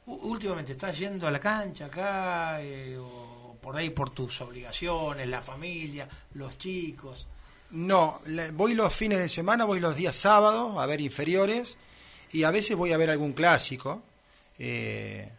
últimamente 0.07 0.71
estás 0.71 0.97
yendo 0.97 1.27
a 1.27 1.31
la 1.31 1.39
cancha 1.39 1.86
acá, 1.86 2.59
eh, 2.59 2.97
o 2.97 3.55
por 3.62 3.77
ahí 3.77 3.91
por 3.91 4.09
tus 4.09 4.41
obligaciones, 4.41 5.27
la 5.27 5.43
familia, 5.43 6.09
los 6.33 6.57
chicos. 6.57 7.27
No, 7.69 8.21
voy 8.53 8.74
los 8.74 8.93
fines 8.93 9.19
de 9.19 9.29
semana, 9.29 9.65
voy 9.65 9.79
los 9.79 9.95
días 9.95 10.15
sábados 10.15 10.75
a 10.77 10.86
ver 10.88 11.01
inferiores 11.01 11.77
y 12.31 12.43
a 12.43 12.51
veces 12.51 12.75
voy 12.75 12.93
a 12.93 12.98
ver 12.98 13.10
algún 13.10 13.34
clásico. 13.34 14.03
Eh, 14.60 15.29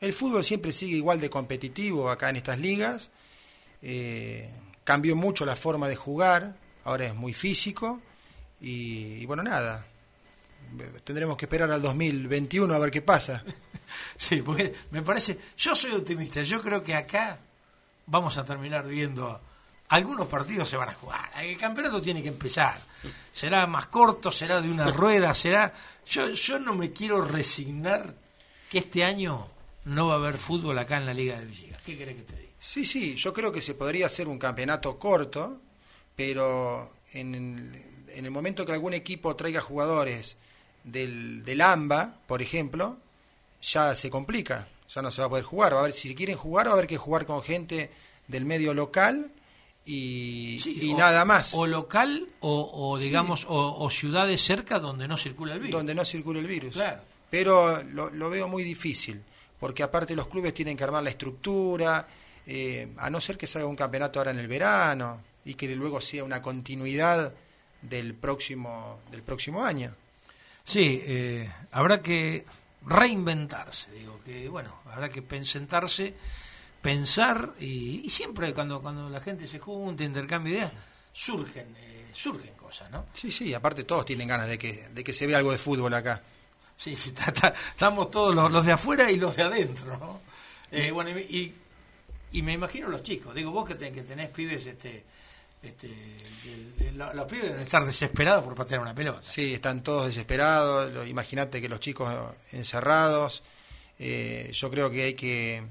el 0.00 0.12
fútbol 0.12 0.44
siempre 0.44 0.72
sigue 0.72 0.96
igual 0.96 1.20
de 1.20 1.30
competitivo 1.30 2.10
acá 2.10 2.30
en 2.30 2.36
estas 2.36 2.58
ligas. 2.58 3.10
Eh, 3.82 4.50
cambió 4.84 5.16
mucho 5.16 5.44
la 5.44 5.56
forma 5.56 5.88
de 5.88 5.96
jugar, 5.96 6.56
ahora 6.84 7.06
es 7.06 7.14
muy 7.14 7.32
físico 7.32 8.00
y, 8.60 9.24
bueno, 9.26 9.42
nada, 9.42 9.86
tendremos 11.04 11.36
que 11.36 11.44
esperar 11.44 11.70
al 11.70 11.82
2021 11.82 12.72
a 12.74 12.78
ver 12.78 12.90
qué 12.90 13.02
pasa. 13.02 13.44
Sí, 14.18 14.42
porque 14.42 14.74
me 14.90 15.00
parece, 15.00 15.38
yo 15.56 15.74
soy 15.74 15.92
optimista, 15.92 16.42
yo 16.42 16.60
creo 16.60 16.82
que 16.82 16.94
acá 16.94 17.38
vamos 18.04 18.36
a 18.36 18.44
terminar 18.44 18.86
viendo 18.86 19.40
algunos 19.88 20.26
partidos 20.26 20.68
se 20.68 20.76
van 20.76 20.90
a 20.90 20.94
jugar. 20.94 21.30
El 21.40 21.56
campeonato 21.56 22.00
tiene 22.00 22.22
que 22.22 22.28
empezar. 22.28 22.78
Será 23.32 23.66
más 23.66 23.86
corto, 23.86 24.30
será 24.30 24.60
de 24.60 24.70
una 24.70 24.90
rueda, 24.90 25.34
será. 25.34 25.72
Yo, 26.06 26.28
yo 26.30 26.58
no 26.58 26.74
me 26.74 26.92
quiero 26.92 27.22
resignar 27.22 28.14
que 28.68 28.78
este 28.78 29.04
año 29.04 29.48
no 29.84 30.08
va 30.08 30.14
a 30.14 30.16
haber 30.18 30.36
fútbol 30.36 30.78
acá 30.78 30.98
en 30.98 31.06
la 31.06 31.14
Liga 31.14 31.38
de 31.38 31.46
Villegas. 31.46 31.82
¿Qué 31.82 31.96
crees 31.96 32.16
que 32.16 32.22
te 32.22 32.36
diga? 32.36 32.48
Sí, 32.58 32.84
sí, 32.84 33.14
yo 33.14 33.32
creo 33.32 33.50
que 33.52 33.62
se 33.62 33.74
podría 33.74 34.06
hacer 34.06 34.28
un 34.28 34.38
campeonato 34.38 34.98
corto, 34.98 35.58
pero 36.14 36.92
en 37.12 37.34
el, 37.34 38.06
en 38.08 38.24
el 38.24 38.30
momento 38.30 38.66
que 38.66 38.72
algún 38.72 38.94
equipo 38.94 39.36
traiga 39.36 39.60
jugadores 39.60 40.36
del, 40.84 41.44
del 41.44 41.60
AMBA, 41.60 42.14
por 42.26 42.42
ejemplo, 42.42 42.98
ya 43.62 43.94
se 43.94 44.10
complica, 44.10 44.68
ya 44.88 45.00
no 45.00 45.10
se 45.10 45.22
va 45.22 45.28
a 45.28 45.30
poder 45.30 45.44
jugar. 45.44 45.74
Va 45.74 45.80
a 45.80 45.84
ver 45.84 45.92
si 45.92 46.14
quieren 46.14 46.36
jugar, 46.36 46.66
va 46.66 46.72
a 46.72 46.74
haber 46.74 46.86
que 46.86 46.98
jugar 46.98 47.24
con 47.24 47.42
gente 47.42 47.90
del 48.26 48.44
medio 48.44 48.74
local 48.74 49.30
y, 49.88 50.94
nada 50.96 51.24
más. 51.24 51.54
O 51.54 51.66
local 51.66 52.28
o, 52.40 52.98
digamos 52.98 53.46
o, 53.48 53.88
ciudades 53.90 54.40
cerca 54.40 54.78
donde 54.78 55.08
no 55.08 55.16
circula 55.16 55.54
el 55.54 55.60
virus. 55.60 55.72
Donde 55.72 55.94
no 55.94 56.04
circula 56.04 56.40
el 56.40 56.46
virus. 56.46 56.74
Claro. 56.74 57.02
Pero 57.30 57.82
lo, 57.82 58.30
veo 58.30 58.48
muy 58.48 58.62
difícil, 58.62 59.22
porque 59.58 59.82
aparte 59.82 60.14
los 60.14 60.28
clubes 60.28 60.54
tienen 60.54 60.76
que 60.76 60.84
armar 60.84 61.02
la 61.02 61.10
estructura, 61.10 62.06
eh, 62.46 62.88
a 62.96 63.10
no 63.10 63.20
ser 63.20 63.36
que 63.36 63.46
se 63.46 63.58
haga 63.58 63.66
un 63.66 63.76
campeonato 63.76 64.18
ahora 64.18 64.30
en 64.30 64.38
el 64.38 64.48
verano 64.48 65.20
y 65.44 65.54
que 65.54 65.74
luego 65.74 66.00
sea 66.00 66.24
una 66.24 66.40
continuidad 66.42 67.32
del 67.82 68.14
próximo 68.14 69.00
del 69.10 69.22
próximo 69.22 69.64
año. 69.64 69.94
Sí, 70.64 71.02
eh, 71.04 71.50
habrá 71.72 72.02
que 72.02 72.44
reinventarse, 72.84 73.90
digo 73.92 74.20
que 74.24 74.48
bueno, 74.48 74.80
habrá 74.90 75.08
que 75.08 75.22
sentarse 75.44 76.14
pensar 76.80 77.54
y, 77.60 78.08
siempre 78.10 78.52
cuando 78.54 78.80
cuando 78.80 79.08
la 79.10 79.20
gente 79.20 79.46
se 79.46 79.58
junta, 79.58 80.04
intercambia 80.04 80.52
ideas, 80.52 80.72
surgen 81.12 81.74
eh, 81.78 81.98
surgen 82.12 82.54
cosas, 82.54 82.90
¿no? 82.90 83.06
Sí, 83.14 83.30
sí, 83.30 83.54
aparte 83.54 83.84
todos 83.84 84.04
tienen 84.04 84.28
ganas 84.28 84.48
de 84.48 84.58
que, 84.58 84.88
de 84.88 85.04
que 85.04 85.12
se 85.12 85.26
vea 85.26 85.38
algo 85.38 85.52
de 85.52 85.58
fútbol 85.58 85.92
acá. 85.94 86.22
Sí, 86.76 86.94
sí, 86.96 87.12
estamos 87.72 88.10
todos 88.10 88.34
los, 88.34 88.64
de 88.64 88.72
afuera 88.72 89.10
y 89.10 89.16
los 89.16 89.36
de 89.36 89.42
adentro, 89.42 89.96
¿no? 89.98 90.20
Eh, 90.70 90.90
bueno, 90.90 91.10
y, 91.10 91.54
y, 92.32 92.42
me 92.42 92.52
imagino 92.52 92.88
los 92.88 93.02
chicos, 93.02 93.34
digo, 93.34 93.50
vos 93.50 93.68
que, 93.68 93.76
que 93.76 94.02
tenés 94.02 94.28
pibes, 94.30 94.66
este, 94.66 95.04
este, 95.62 95.88
los 96.94 97.26
pibes 97.26 97.46
deben 97.46 97.60
estar 97.60 97.84
desesperados 97.84 98.44
por 98.44 98.54
patear 98.54 98.80
una 98.80 98.94
pelota. 98.94 99.22
Sí, 99.24 99.54
están 99.54 99.82
todos 99.82 100.06
desesperados, 100.06 101.08
imagínate 101.08 101.60
que 101.60 101.68
los 101.68 101.80
chicos 101.80 102.14
encerrados, 102.52 103.42
eh, 103.98 104.50
yo 104.52 104.70
creo 104.70 104.90
que 104.90 105.02
hay 105.02 105.14
que 105.14 105.64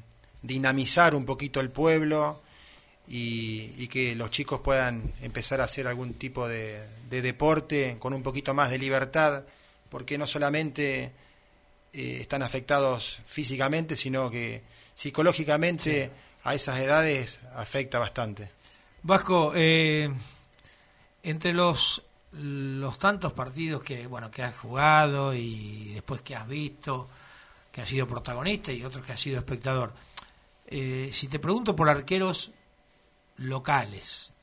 dinamizar 0.47 1.13
un 1.13 1.25
poquito 1.25 1.59
el 1.59 1.69
pueblo 1.69 2.41
y, 3.07 3.87
que 3.87 4.15
los 4.15 4.31
chicos 4.31 4.61
puedan 4.61 5.13
empezar 5.21 5.61
a 5.61 5.65
hacer 5.65 5.87
algún 5.87 6.15
tipo 6.15 6.47
de, 6.47 6.83
deporte 7.09 7.97
con 7.99 8.13
un 8.13 8.23
poquito 8.23 8.53
más 8.53 8.69
de 8.69 8.77
libertad, 8.77 9.43
porque 9.89 10.17
no 10.17 10.27
solamente 10.27 11.11
eh, 11.93 12.17
están 12.21 12.43
afectados 12.43 13.19
físicamente, 13.25 13.95
sino 13.95 14.29
que 14.29 14.61
psicológicamente 14.93 16.11
a 16.43 16.55
esas 16.55 16.79
edades 16.79 17.39
afecta 17.55 17.99
bastante. 17.99 18.49
Vasco, 19.03 19.53
eh, 19.55 20.09
entre 21.23 21.53
los 21.53 22.03
los 22.31 22.99
tantos 22.99 23.33
partidos 23.33 23.81
que 23.83 24.05
bueno 24.05 24.29
que 24.29 24.43
has 24.43 24.55
jugado 24.55 25.33
y 25.33 25.93
después 25.93 26.21
que 26.21 26.35
has 26.35 26.47
visto, 26.47 27.09
que 27.71 27.81
has 27.81 27.87
sido 27.87 28.07
protagonista 28.07 28.71
y 28.71 28.83
otros 28.83 29.05
que 29.05 29.13
has 29.13 29.19
sido 29.19 29.39
espectador, 29.39 29.93
eh, 30.67 31.09
si 31.11 31.27
te 31.27 31.39
pregunto 31.39 31.75
por 31.75 31.89
arqueros 31.89 32.51
locales, 33.37 34.33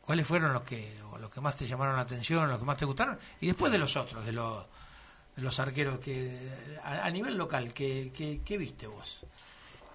¿cuáles 0.00 0.26
fueron 0.26 0.52
los 0.52 0.62
que, 0.62 0.96
los 1.20 1.30
que 1.30 1.40
más 1.40 1.56
te 1.56 1.66
llamaron 1.66 1.96
la 1.96 2.02
atención, 2.02 2.48
los 2.48 2.58
que 2.58 2.64
más 2.64 2.78
te 2.78 2.86
gustaron? 2.86 3.18
Y 3.40 3.46
después 3.46 3.70
de 3.70 3.78
los 3.78 3.94
otros, 3.96 4.24
de 4.24 4.32
los, 4.32 5.60
arqueros 5.60 5.98
que 5.98 6.78
a, 6.82 7.10
nivel 7.10 7.36
local, 7.36 7.74
¿qué, 7.74 8.10
¿qué, 8.44 8.58
viste 8.58 8.86
vos? 8.86 9.20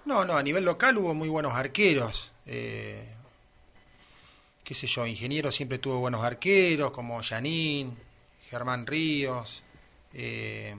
No, 0.05 0.23
no, 0.23 0.37
a 0.37 0.43
nivel 0.43 0.65
local 0.65 0.97
hubo 0.97 1.13
muy 1.15 1.29
buenos 1.29 1.53
arqueros. 1.53 2.31
Eh, 2.45 3.07
qué 4.63 4.73
sé 4.75 4.85
yo, 4.85 5.07
Ingeniero 5.07 5.51
siempre 5.51 5.79
tuvo 5.79 5.99
buenos 5.99 6.23
arqueros, 6.23 6.91
como 6.91 7.21
Janín, 7.23 7.97
Germán 8.49 8.85
Ríos. 8.85 9.63
Eh, 10.13 10.75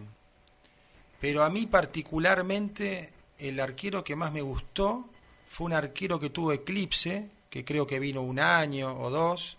pero 1.20 1.42
a 1.42 1.50
mí 1.50 1.66
particularmente 1.66 3.12
el 3.42 3.58
arquero 3.60 4.04
que 4.04 4.16
más 4.16 4.32
me 4.32 4.40
gustó 4.40 5.08
fue 5.48 5.66
un 5.66 5.72
arquero 5.72 6.18
que 6.20 6.30
tuvo 6.30 6.52
Eclipse, 6.52 7.28
que 7.50 7.64
creo 7.64 7.86
que 7.86 7.98
vino 7.98 8.22
un 8.22 8.38
año 8.38 8.96
o 8.98 9.10
dos, 9.10 9.56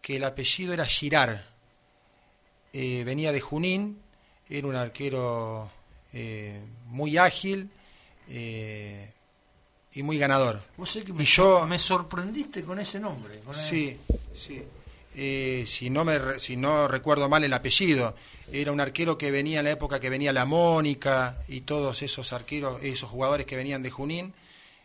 que 0.00 0.16
el 0.16 0.24
apellido 0.24 0.72
era 0.72 0.84
Girar. 0.84 1.46
Eh, 2.72 3.02
venía 3.04 3.32
de 3.32 3.40
Junín, 3.40 4.00
era 4.48 4.66
un 4.66 4.76
arquero 4.76 5.70
eh, 6.12 6.60
muy 6.86 7.16
ágil 7.16 7.70
eh, 8.28 9.10
y 9.94 10.02
muy 10.02 10.18
ganador. 10.18 10.62
y 10.78 11.24
yo, 11.24 11.66
me 11.66 11.78
sorprendiste 11.78 12.62
con 12.62 12.78
ese 12.78 13.00
nombre. 13.00 13.40
sí, 13.52 13.96
sí. 14.34 14.62
Eh, 15.16 15.64
si, 15.66 15.90
no 15.90 16.04
me, 16.04 16.38
si 16.38 16.56
no 16.56 16.86
recuerdo 16.86 17.28
mal 17.28 17.42
el 17.42 17.52
apellido, 17.52 18.14
era 18.52 18.70
un 18.70 18.80
arquero 18.80 19.18
que 19.18 19.30
venía 19.30 19.58
en 19.58 19.64
la 19.64 19.72
época 19.72 19.98
que 19.98 20.08
venía 20.08 20.32
la 20.32 20.44
Mónica 20.44 21.38
y 21.48 21.62
todos 21.62 22.02
esos 22.02 22.32
arqueros, 22.32 22.80
esos 22.82 23.10
jugadores 23.10 23.46
que 23.46 23.56
venían 23.56 23.82
de 23.82 23.90
Junín, 23.90 24.32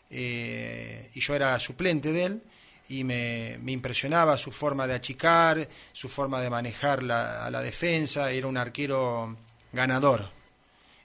eh, 0.09 1.09
y 1.13 1.19
yo 1.19 1.35
era 1.35 1.59
suplente 1.59 2.11
de 2.11 2.23
él, 2.23 2.41
y 2.89 3.03
me, 3.03 3.59
impresionaba 3.67 4.37
su 4.37 4.51
forma 4.51 4.87
de 4.87 4.95
achicar, 4.95 5.67
su 5.93 6.09
forma 6.09 6.41
de 6.41 6.49
manejar 6.49 7.03
la, 7.03 7.45
a 7.45 7.51
la 7.51 7.61
defensa, 7.61 8.31
era 8.31 8.47
un 8.47 8.57
arquero 8.57 9.35
ganador. 9.73 10.29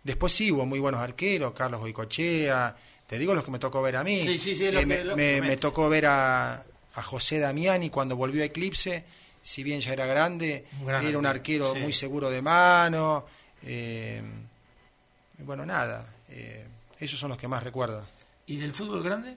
Después 0.03 0.33
sí 0.33 0.51
hubo 0.51 0.65
muy 0.65 0.79
buenos 0.79 1.01
arqueros, 1.01 1.53
Carlos 1.53 1.81
Goicochea, 1.81 2.77
te 3.11 3.19
digo 3.19 3.35
los 3.35 3.43
que 3.43 3.51
me 3.51 3.59
tocó 3.59 3.83
ver 3.83 3.97
a 3.97 4.05
mí. 4.05 4.21
Eh, 4.25 5.41
me, 5.43 5.57
tocó 5.57 5.89
ver 5.89 6.07
a, 6.07 6.65
a 6.95 7.03
José 7.03 7.39
Damiani 7.39 7.91
cuando 7.91 8.17
volvió 8.17 8.43
a 8.43 8.47
Eclipse, 8.47 9.05
si 9.43 9.63
bien 9.63 9.81
ya 9.81 9.93
era 9.93 10.07
grande, 10.07 10.67
era 10.87 11.19
un 11.19 11.27
arquero 11.27 11.75
muy 11.75 11.93
seguro 11.93 12.31
de 12.31 12.43
mano. 12.43 13.25
Eh, 13.63 14.23
bueno, 15.39 15.65
nada, 15.65 16.07
eh, 16.29 16.67
esos 16.99 17.19
son 17.19 17.31
los 17.31 17.39
que 17.39 17.49
más 17.49 17.63
recuerdo. 17.63 18.05
¿Y 18.47 18.57
del 18.57 18.73
fútbol 18.73 19.03
grande? 19.03 19.37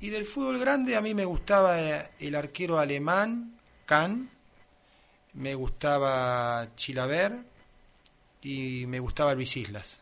Y 0.00 0.10
del 0.10 0.24
fútbol 0.24 0.58
grande 0.58 0.96
a 0.96 1.00
mí 1.00 1.14
me 1.14 1.24
gustaba 1.24 1.80
eh, 1.80 2.10
el 2.20 2.34
arquero 2.34 2.78
alemán, 2.78 3.58
Kahn, 3.86 4.30
me 5.34 5.54
gustaba 5.54 6.68
Chilaver 6.76 7.38
y 8.42 8.84
me 8.86 8.98
gustaba 8.98 9.34
Luis 9.34 9.56
Islas. 9.56 10.00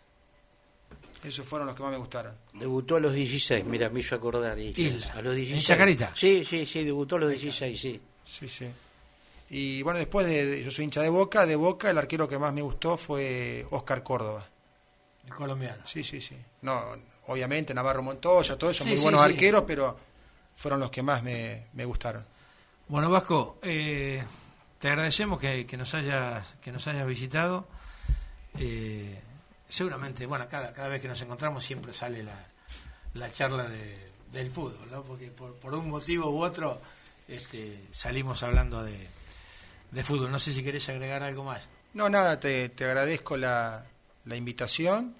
Esos 1.25 1.45
fueron 1.47 1.67
los 1.67 1.77
que 1.77 1.83
más 1.83 1.91
me 1.91 1.99
gustaron. 1.99 2.35
Debutó 2.53 2.97
a 2.97 3.01
los 3.01 3.13
16, 3.13 3.65
mira, 3.65 3.91
me 3.91 4.01
hizo 4.01 4.15
acordar. 4.15 4.53
a 4.53 4.57
los 4.57 5.35
16. 5.35 5.51
¿En 5.51 5.63
Chacarita? 5.63 6.13
Sí, 6.15 6.45
sí, 6.45 6.65
sí, 6.65 6.85
debutó 6.85 7.17
a 7.17 7.21
los 7.21 7.31
16, 7.31 7.81
sí. 7.81 8.01
Sí, 8.25 8.49
sí. 8.49 8.67
Y 9.51 9.83
bueno, 9.83 9.99
después 9.99 10.27
de, 10.27 10.63
yo 10.63 10.71
soy 10.71 10.85
hincha 10.85 11.03
de 11.03 11.09
Boca, 11.09 11.47
de 11.47 11.57
Boca 11.57 11.91
el 11.91 11.99
arquero 11.99 12.29
que 12.29 12.39
más 12.39 12.53
me 12.53 12.63
gustó 12.63 12.97
fue 12.97 13.67
Oscar 13.71 14.03
Córdoba. 14.03 14.47
El 15.27 15.35
colombiano. 15.35 15.83
Sí, 15.87 16.05
sí, 16.05 16.21
sí. 16.21 16.37
No, 16.63 16.83
obviamente 17.27 17.75
Navarro 17.75 18.03
Montoya, 18.03 18.57
todo 18.57 18.71
eso, 18.71 18.85
muy 18.85 18.99
buenos 18.99 19.23
arqueros, 19.23 19.65
pero 19.67 19.99
fueron 20.55 20.81
los 20.81 20.91
que 20.91 21.03
más 21.03 21.23
me, 21.23 21.67
me 21.73 21.85
gustaron. 21.85 22.25
Bueno, 22.89 23.11
Vasco, 23.11 23.59
eh, 23.63 24.23
te 24.79 24.89
agradecemos 24.89 25.41
que, 25.41 25.67
que, 25.67 25.77
nos 25.77 25.95
hayas 25.95 26.57
que 26.63 26.71
nos 26.71 26.87
hayas 26.87 27.07
visitado. 27.07 27.67
Eh, 28.59 29.21
seguramente, 29.69 30.27
bueno, 30.27 30.47
cada, 30.49 30.73
cada 30.73 30.89
vez 30.89 31.03
que 31.03 31.09
nos 31.09 31.21
encontramos 31.21 31.65
siempre 31.65 31.93
sale 31.93 32.23
la, 32.23 32.47
la 33.15 33.31
charla 33.31 33.69
de, 33.69 34.11
del 34.33 34.51
fútbol, 34.51 34.91
¿no? 34.91 35.03
Porque 35.03 35.29
por, 35.29 35.55
por 35.57 35.75
un 35.75 35.91
motivo 35.91 36.31
u 36.31 36.43
otro 36.43 36.81
este, 37.29 37.79
salimos 37.91 38.43
hablando 38.43 38.83
de, 38.83 39.07
de 39.91 40.05
fútbol. 40.05 40.31
No 40.31 40.39
sé 40.39 40.53
si 40.53 40.63
querés 40.63 40.89
agregar 40.89 41.23
algo 41.23 41.45
más. 41.45 41.69
No, 41.95 42.09
nada, 42.09 42.41
te, 42.41 42.69
te 42.71 42.85
agradezco 42.85 43.37
la, 43.37 43.85
la 44.25 44.37
invitación, 44.37 45.15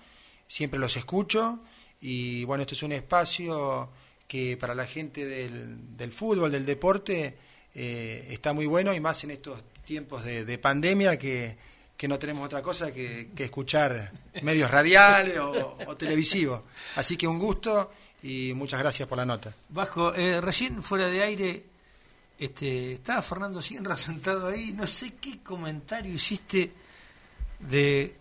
siempre 0.47 0.79
los 0.79 0.97
escucho 0.97 1.61
y 2.01 2.45
bueno, 2.45 2.63
este 2.63 2.75
es 2.75 2.83
un 2.83 2.93
espacio 2.93 3.91
que 4.27 4.57
para 4.57 4.75
la 4.75 4.87
gente 4.87 5.25
del, 5.25 5.97
del 5.97 6.13
fútbol, 6.13 6.53
del 6.53 6.67
deporte, 6.67 7.37
eh, 7.75 8.29
está 8.31 8.53
muy 8.53 8.67
bueno 8.67 8.95
y 8.95 9.01
más 9.01 9.25
en 9.25 9.31
estos 9.31 9.63
tiempos 9.85 10.25
de, 10.25 10.45
de 10.45 10.59
pandemia 10.59 11.19
que, 11.19 11.57
que, 11.99 12.09
no 12.09 12.19
tenemos 12.19 12.47
otra 12.47 12.63
cosa 12.63 12.93
que, 12.93 13.31
que 13.35 13.45
escuchar 13.45 14.13
medios 14.43 14.71
radiales 14.71 15.37
o, 15.39 15.97
televisivos. 15.97 16.63
Así 16.97 17.17
que 17.17 17.27
un 17.27 17.39
gusto 17.39 17.93
y 18.23 18.53
muchas 18.55 18.81
gracias 18.81 19.07
por 19.09 19.19
la 19.19 19.27
nota. 19.27 19.53
Bajo, 19.69 20.15
eh, 20.15 20.41
recién 20.41 20.83
fuera 20.83 21.09
de 21.09 21.23
aire 21.23 21.65
este, 22.39 22.95
estaba 22.95 23.21
Fernando 23.21 23.61
Sierra 23.61 23.97
sentado 23.97 24.47
ahí, 24.47 24.73
no 24.73 24.87
sé 24.87 25.15
qué 25.15 25.43
comentario 25.43 26.15
hiciste 26.15 26.73
de 27.59 28.17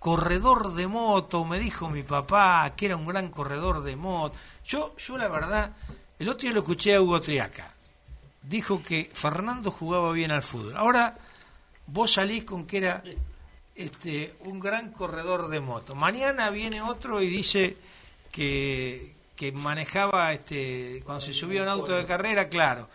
corredor 0.00 0.74
de 0.74 0.88
moto, 0.88 1.44
me 1.44 1.60
dijo 1.60 1.88
mi 1.88 2.02
papá 2.02 2.72
que 2.76 2.86
era 2.86 2.96
un 2.96 3.06
gran 3.06 3.30
corredor 3.30 3.82
de 3.82 3.94
moto. 3.94 4.36
Yo, 4.64 4.96
yo 4.96 5.16
la 5.16 5.28
verdad, 5.28 5.76
el 6.18 6.28
otro 6.28 6.42
día 6.42 6.52
lo 6.52 6.60
escuché 6.60 6.96
a 6.96 7.00
Hugo 7.00 7.20
Triaca, 7.20 7.72
dijo 8.42 8.82
que 8.82 9.10
Fernando 9.14 9.70
jugaba 9.70 10.10
bien 10.12 10.32
al 10.32 10.42
fútbol. 10.42 10.76
Ahora 10.76 11.16
vos 11.86 12.12
salís 12.12 12.44
con 12.44 12.66
que 12.66 12.78
era 12.78 13.02
este, 13.74 14.34
un 14.44 14.60
gran 14.60 14.92
corredor 14.92 15.48
de 15.48 15.60
moto. 15.60 15.94
Mañana 15.94 16.50
viene 16.50 16.82
otro 16.82 17.20
y 17.20 17.28
dice 17.28 17.76
que, 18.30 19.14
que 19.34 19.52
manejaba, 19.52 20.32
este, 20.32 21.02
cuando 21.04 21.20
se 21.20 21.32
subía 21.32 21.60
a 21.60 21.64
un 21.64 21.68
auto 21.70 21.96
de 21.96 22.04
carrera, 22.04 22.48
claro 22.48 22.88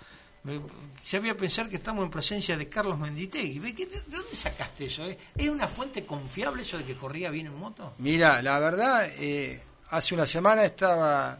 ya 1.05 1.19
voy 1.19 1.29
a 1.29 1.37
pensar 1.37 1.69
que 1.69 1.75
estamos 1.75 2.03
en 2.03 2.09
presencia 2.09 2.57
de 2.57 2.67
Carlos 2.67 2.97
Menditegui. 2.97 3.59
¿De, 3.59 3.85
dónde 4.07 4.35
sacaste 4.35 4.85
eso? 4.85 5.05
Eh? 5.05 5.17
¿Es 5.35 5.49
una 5.49 5.67
fuente 5.67 6.05
confiable 6.05 6.63
eso 6.63 6.77
de 6.77 6.83
que 6.83 6.95
corría 6.95 7.29
bien 7.29 7.47
en 7.47 7.57
moto? 7.57 7.93
Mira, 7.99 8.41
la 8.41 8.59
verdad, 8.59 9.09
eh, 9.17 9.61
hace 9.89 10.15
una 10.15 10.25
semana 10.25 10.63
estaba 10.65 11.39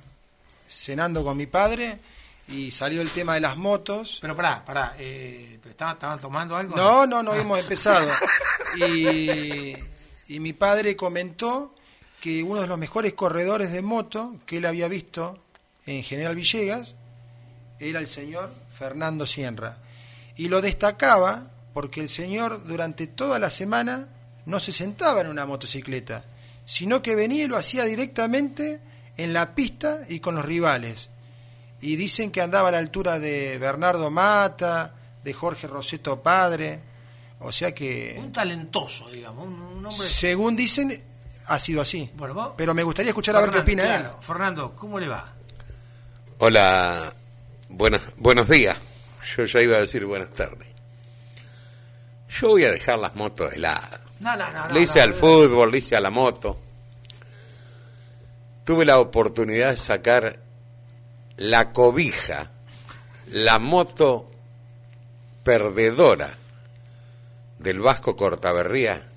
cenando 0.68 1.24
con 1.24 1.36
mi 1.36 1.48
padre 1.48 2.00
y 2.48 2.72
salió 2.72 3.02
el 3.02 3.10
tema 3.12 3.36
de 3.36 3.42
las 3.42 3.58
motos. 3.58 4.20
Pero 4.22 4.36
pará, 4.36 4.64
pará, 4.64 4.96
eh, 4.98 5.60
¿estaban, 5.64 6.20
tomando 6.20 6.56
algo? 6.56 6.76
No, 6.76 7.06
no, 7.06 7.24
no, 7.24 7.34
hemos 7.34 7.60
empezado. 7.60 8.10
Y, 8.78 9.74
y 10.28 10.40
mi 10.40 10.54
padre 10.54 10.96
comentó 10.96 11.76
que 12.22 12.44
uno 12.44 12.62
de 12.62 12.68
los 12.68 12.78
mejores 12.78 13.14
corredores 13.14 13.72
de 13.72 13.82
moto 13.82 14.36
que 14.46 14.58
él 14.58 14.66
había 14.66 14.88
visto 14.88 15.44
en 15.86 16.04
General 16.04 16.36
Villegas 16.36 16.96
era 17.80 18.00
el 18.00 18.08
señor 18.08 18.52
Fernando 18.78 19.26
Sierra. 19.26 19.78
Y 20.36 20.48
lo 20.48 20.62
destacaba 20.62 21.52
porque 21.74 22.00
el 22.00 22.10
señor 22.10 22.66
durante 22.66 23.08
toda 23.08 23.40
la 23.40 23.50
semana 23.50 24.08
no 24.46 24.60
se 24.60 24.72
sentaba 24.72 25.22
en 25.22 25.28
una 25.28 25.46
motocicleta, 25.46 26.24
sino 26.66 27.02
que 27.02 27.16
venía 27.16 27.44
y 27.44 27.48
lo 27.48 27.58
hacía 27.58 27.86
directamente 27.86 28.80
en 29.18 29.34
la 29.34 29.54
pista 29.56 30.02
y 30.10 30.20
con 30.20 30.36
los 30.36 30.46
rivales. 30.46 31.11
Y 31.82 31.96
dicen 31.96 32.32
que 32.32 32.42
andaba 32.42 32.70
a 32.70 32.72
la 32.72 32.78
altura 32.78 33.20
de 33.20 33.58
Bernardo 33.58 34.12
Mata, 34.12 34.94
de 35.24 35.34
Jorge 35.34 35.68
Roseto 35.68 36.22
Padre, 36.22 36.80
o 37.40 37.52
sea 37.52 37.74
que... 37.74 38.16
Un 38.20 38.32
talentoso, 38.32 39.10
digamos, 39.10 39.48
un 39.48 39.86
hombre... 39.86 40.08
Según 40.08 40.56
dicen, 40.56 41.04
ha 41.48 41.60
sido 41.60 41.82
así. 41.82 42.10
Pero 42.56 42.74
me 42.74 42.84
gustaría 42.84 43.10
escuchar 43.10 43.36
a 43.36 43.42
ver 43.42 43.52
qué 43.52 43.60
opina 43.60 43.96
él. 43.96 44.08
Fernando, 44.20 44.76
¿cómo 44.76 45.00
le 45.00 45.08
va? 45.08 45.34
Hola, 46.38 47.14
Buenas, 47.74 48.02
buenos 48.18 48.50
días. 48.50 48.78
Yo 49.36 49.46
ya 49.46 49.62
iba 49.62 49.78
a 49.78 49.82
decir 49.82 50.06
buenas 50.06 50.30
tardes. 50.32 50.68
Yo 52.30 52.50
voy 52.50 52.66
a 52.66 52.72
dejar 52.72 53.00
las 53.00 53.16
motos 53.16 53.52
de 53.52 53.60
lado. 53.60 53.98
No, 54.20 54.36
no, 54.36 54.52
no, 54.52 54.74
le 54.74 54.82
hice 54.82 55.02
al 55.02 55.14
fútbol, 55.14 55.72
le 55.72 55.78
hice 55.78 55.96
a 55.96 56.02
la 56.02 56.10
moto. 56.10 56.60
Tuve 58.66 58.84
la 58.84 59.00
oportunidad 59.00 59.72
de 59.72 59.78
sacar 59.78 60.40
la 61.42 61.74
cobija, 61.74 62.52
la 63.32 63.58
moto 63.58 64.30
perdedora 65.44 66.30
del 67.58 67.80
Vasco 67.80 68.16
Cortaberría. 68.16 69.08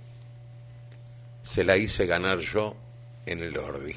Se 1.43 1.65
la 1.65 1.77
hice 1.77 2.07
ganar 2.07 2.39
yo 2.39 2.77
en 3.27 3.43
el 3.43 3.59
Orbi. 3.59 3.95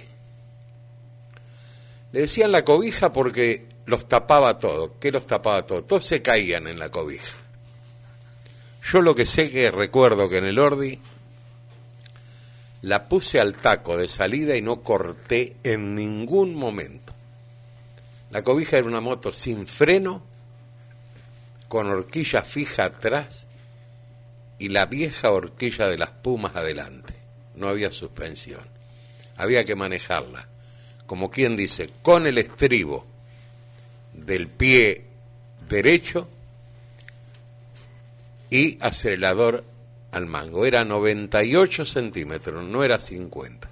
Le 2.12 2.19
decían 2.19 2.51
la 2.51 2.66
cobija 2.66 3.13
porque 3.13 3.66
los 3.85 4.09
tapaba 4.09 4.59
todo. 4.59 5.00
¿Qué 5.00 5.09
los 5.09 5.25
tapaba 5.25 5.66
todo? 5.66 5.85
Todos 5.85 6.05
se 6.05 6.22
caían 6.22 6.68
en 6.68 6.79
la 6.79 6.90
cobija. 6.90 7.37
Yo 8.92 9.01
lo 9.01 9.16
que 9.16 9.25
sé 9.25 9.50
que 9.50 9.72
recuerdo 9.72 10.27
que 10.27 10.40
en 10.40 10.46
el 10.46 10.59
Ordi 10.59 11.00
la 12.81 13.07
puse 13.07 13.40
al 13.40 13.53
taco 13.53 13.96
de 13.96 14.09
salida 14.09 14.57
y 14.57 14.61
no 14.61 14.81
corté 14.81 15.55
en 15.63 15.96
ningún 15.96 16.55
momento. 16.55 17.06
La 18.31 18.44
cobija 18.44 18.77
era 18.77 18.87
una 18.87 19.01
moto 19.01 19.31
sin 19.31 19.68
freno, 19.68 20.24
con 21.68 21.87
horquilla 21.87 22.44
fija 22.44 22.85
atrás 22.85 23.46
y 24.59 24.70
la 24.70 24.85
vieja 24.85 25.31
horquilla 25.31 25.87
de 25.87 25.98
las 25.98 26.09
pumas 26.09 26.55
adelante. 26.55 27.13
No 27.55 27.68
había 27.68 27.92
suspensión. 27.92 28.66
Había 29.35 29.63
que 29.63 29.75
manejarla. 29.75 30.48
Como 31.05 31.31
quien 31.31 31.55
dice, 31.55 31.90
con 32.01 32.27
el 32.27 32.37
estribo 32.37 33.05
del 34.13 34.48
pie 34.48 35.05
derecho 35.70 36.27
y 38.50 38.77
acelerador 38.81 39.63
al 40.11 40.25
mango. 40.25 40.66
Era 40.66 40.85
98 40.85 41.85
centímetros, 41.85 42.63
no 42.63 42.83
era 42.83 43.00
50. 43.00 43.70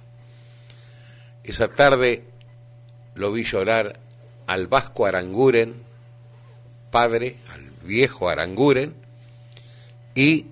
Esa 1.44 1.68
tarde 1.68 2.24
lo 3.14 3.32
vi 3.32 3.44
llorar 3.44 3.98
al 4.46 4.66
vasco 4.66 5.06
Aranguren, 5.06 5.82
padre, 6.90 7.36
al 7.52 7.62
viejo 7.82 8.28
Aranguren, 8.28 8.94
y 10.14 10.46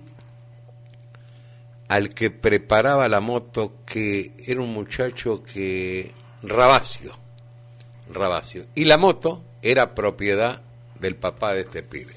al 1.87 2.09
que 2.09 2.31
preparaba 2.31 3.07
la 3.07 3.21
moto, 3.21 3.73
que 3.85 4.33
era 4.45 4.61
un 4.61 4.73
muchacho 4.73 5.43
que... 5.43 6.11
Rabacio, 6.43 7.17
Rabacio. 8.09 8.67
Y 8.75 8.85
la 8.85 8.97
moto 8.97 9.43
era 9.61 9.95
propiedad 9.95 10.61
del 10.99 11.15
papá 11.15 11.53
de 11.53 11.61
este 11.61 11.81
pibe. 11.81 12.13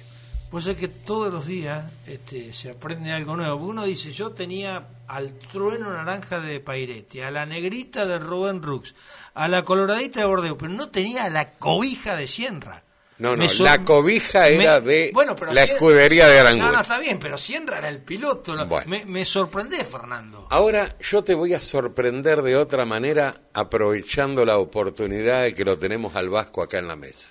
Pues 0.51 0.67
es 0.67 0.77
que 0.77 0.89
todos 0.89 1.33
los 1.33 1.47
días 1.47 1.85
este, 2.07 2.53
se 2.53 2.71
aprende 2.71 3.13
algo 3.13 3.37
nuevo. 3.37 3.67
Uno 3.67 3.85
dice, 3.85 4.13
yo 4.13 4.31
tenía 4.33 4.87
al 5.09 5.33
trueno 5.39 5.93
naranja 5.93 6.41
de 6.41 6.61
Pairetti, 6.61 7.23
a 7.23 7.31
la 7.31 7.47
negrita 7.47 8.07
de 8.07 8.19
Rubén 8.19 8.63
Rux, 8.63 8.95
a 9.35 9.49
la 9.49 9.65
coloradita 9.65 10.21
de 10.21 10.27
Bordeo, 10.27 10.59
pero 10.59 10.71
no 10.71 10.91
tenía 10.91 11.29
la 11.31 11.53
cobija 11.53 12.15
de 12.15 12.27
Sierra. 12.27 12.85
No, 13.19 13.35
no, 13.35 13.45
la 13.61 13.85
cobija 13.85 14.47
era 14.47 14.81
de 14.81 15.13
la 15.51 15.65
escudería 15.65 16.29
de 16.29 16.39
Aranguren. 16.39 16.67
No, 16.67 16.73
no, 16.73 16.81
está 16.81 17.01
bien, 17.01 17.19
pero 17.19 17.37
Sierra 17.37 17.79
era 17.79 17.89
el 17.89 18.01
piloto. 18.01 18.55
Me, 18.87 19.07
me 19.07 19.25
sorprende, 19.25 19.85
Fernando. 19.85 20.47
Ahora 20.51 20.97
yo 21.01 21.25
te 21.25 21.35
voy 21.35 21.53
a 21.53 21.61
sorprender 21.61 22.43
de 22.43 22.57
otra 22.57 22.85
manera, 22.85 23.35
aprovechando 23.55 24.45
la 24.45 24.59
oportunidad 24.59 25.43
de 25.43 25.55
que 25.55 25.65
lo 25.65 25.77
tenemos 25.79 26.15
al 26.15 26.29
Vasco 26.29 26.63
acá 26.63 26.79
en 26.79 26.87
la 26.87 26.95
mesa. 26.95 27.31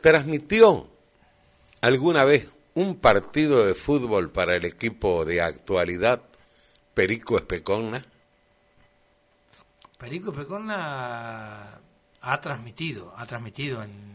¿Transmitió 0.00 0.88
alguna 1.82 2.24
vez 2.24 2.48
un 2.76 2.94
partido 2.94 3.66
de 3.66 3.74
fútbol 3.74 4.30
para 4.30 4.54
el 4.54 4.64
equipo 4.64 5.24
de 5.24 5.40
actualidad 5.40 6.22
Perico 6.94 7.38
Especonna? 7.38 8.04
Perico 9.98 10.30
Especonna 10.30 11.80
ha 12.20 12.40
transmitido, 12.40 13.14
ha 13.16 13.26
transmitido 13.26 13.82
en, 13.82 14.14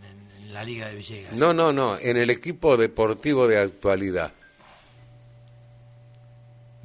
la 0.53 0.65
Liga 0.65 0.89
de 0.89 0.95
Villegas. 0.95 1.33
No, 1.33 1.53
no, 1.53 1.71
no, 1.71 1.97
en 1.97 2.17
el 2.17 2.29
equipo 2.29 2.75
deportivo 2.75 3.47
de 3.47 3.57
actualidad. 3.57 4.33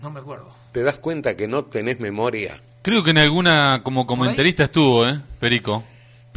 No 0.00 0.10
me 0.10 0.20
acuerdo. 0.20 0.54
¿Te 0.70 0.84
das 0.84 1.00
cuenta 1.00 1.36
que 1.36 1.48
no 1.48 1.64
tenés 1.64 1.98
memoria? 1.98 2.62
Creo 2.82 3.02
que 3.02 3.10
en 3.10 3.18
alguna 3.18 3.80
como 3.82 4.06
comentarista 4.06 4.64
estuvo, 4.64 5.08
¿eh? 5.08 5.20
Perico 5.40 5.82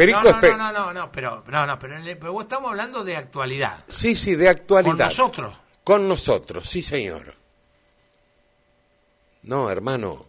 no, 0.08 0.22
no, 0.22 0.42
no, 0.42 0.72
no, 0.72 0.94
no, 0.94 1.12
pero, 1.12 1.44
no, 1.48 1.66
no, 1.66 1.80
pero, 1.80 1.96
pero 2.20 2.42
estamos 2.42 2.72
hablando 2.72 3.04
de 3.04 3.16
actualidad. 3.16 3.84
Sí, 3.88 4.16
sí, 4.16 4.36
de 4.36 4.50
actualidad. 4.50 4.92
Con 4.92 5.06
nosotros. 5.06 5.58
Con 5.84 6.08
nosotros, 6.08 6.70
sí, 6.70 6.82
señor. 6.82 7.36
No, 9.44 9.70
hermano, 9.70 10.26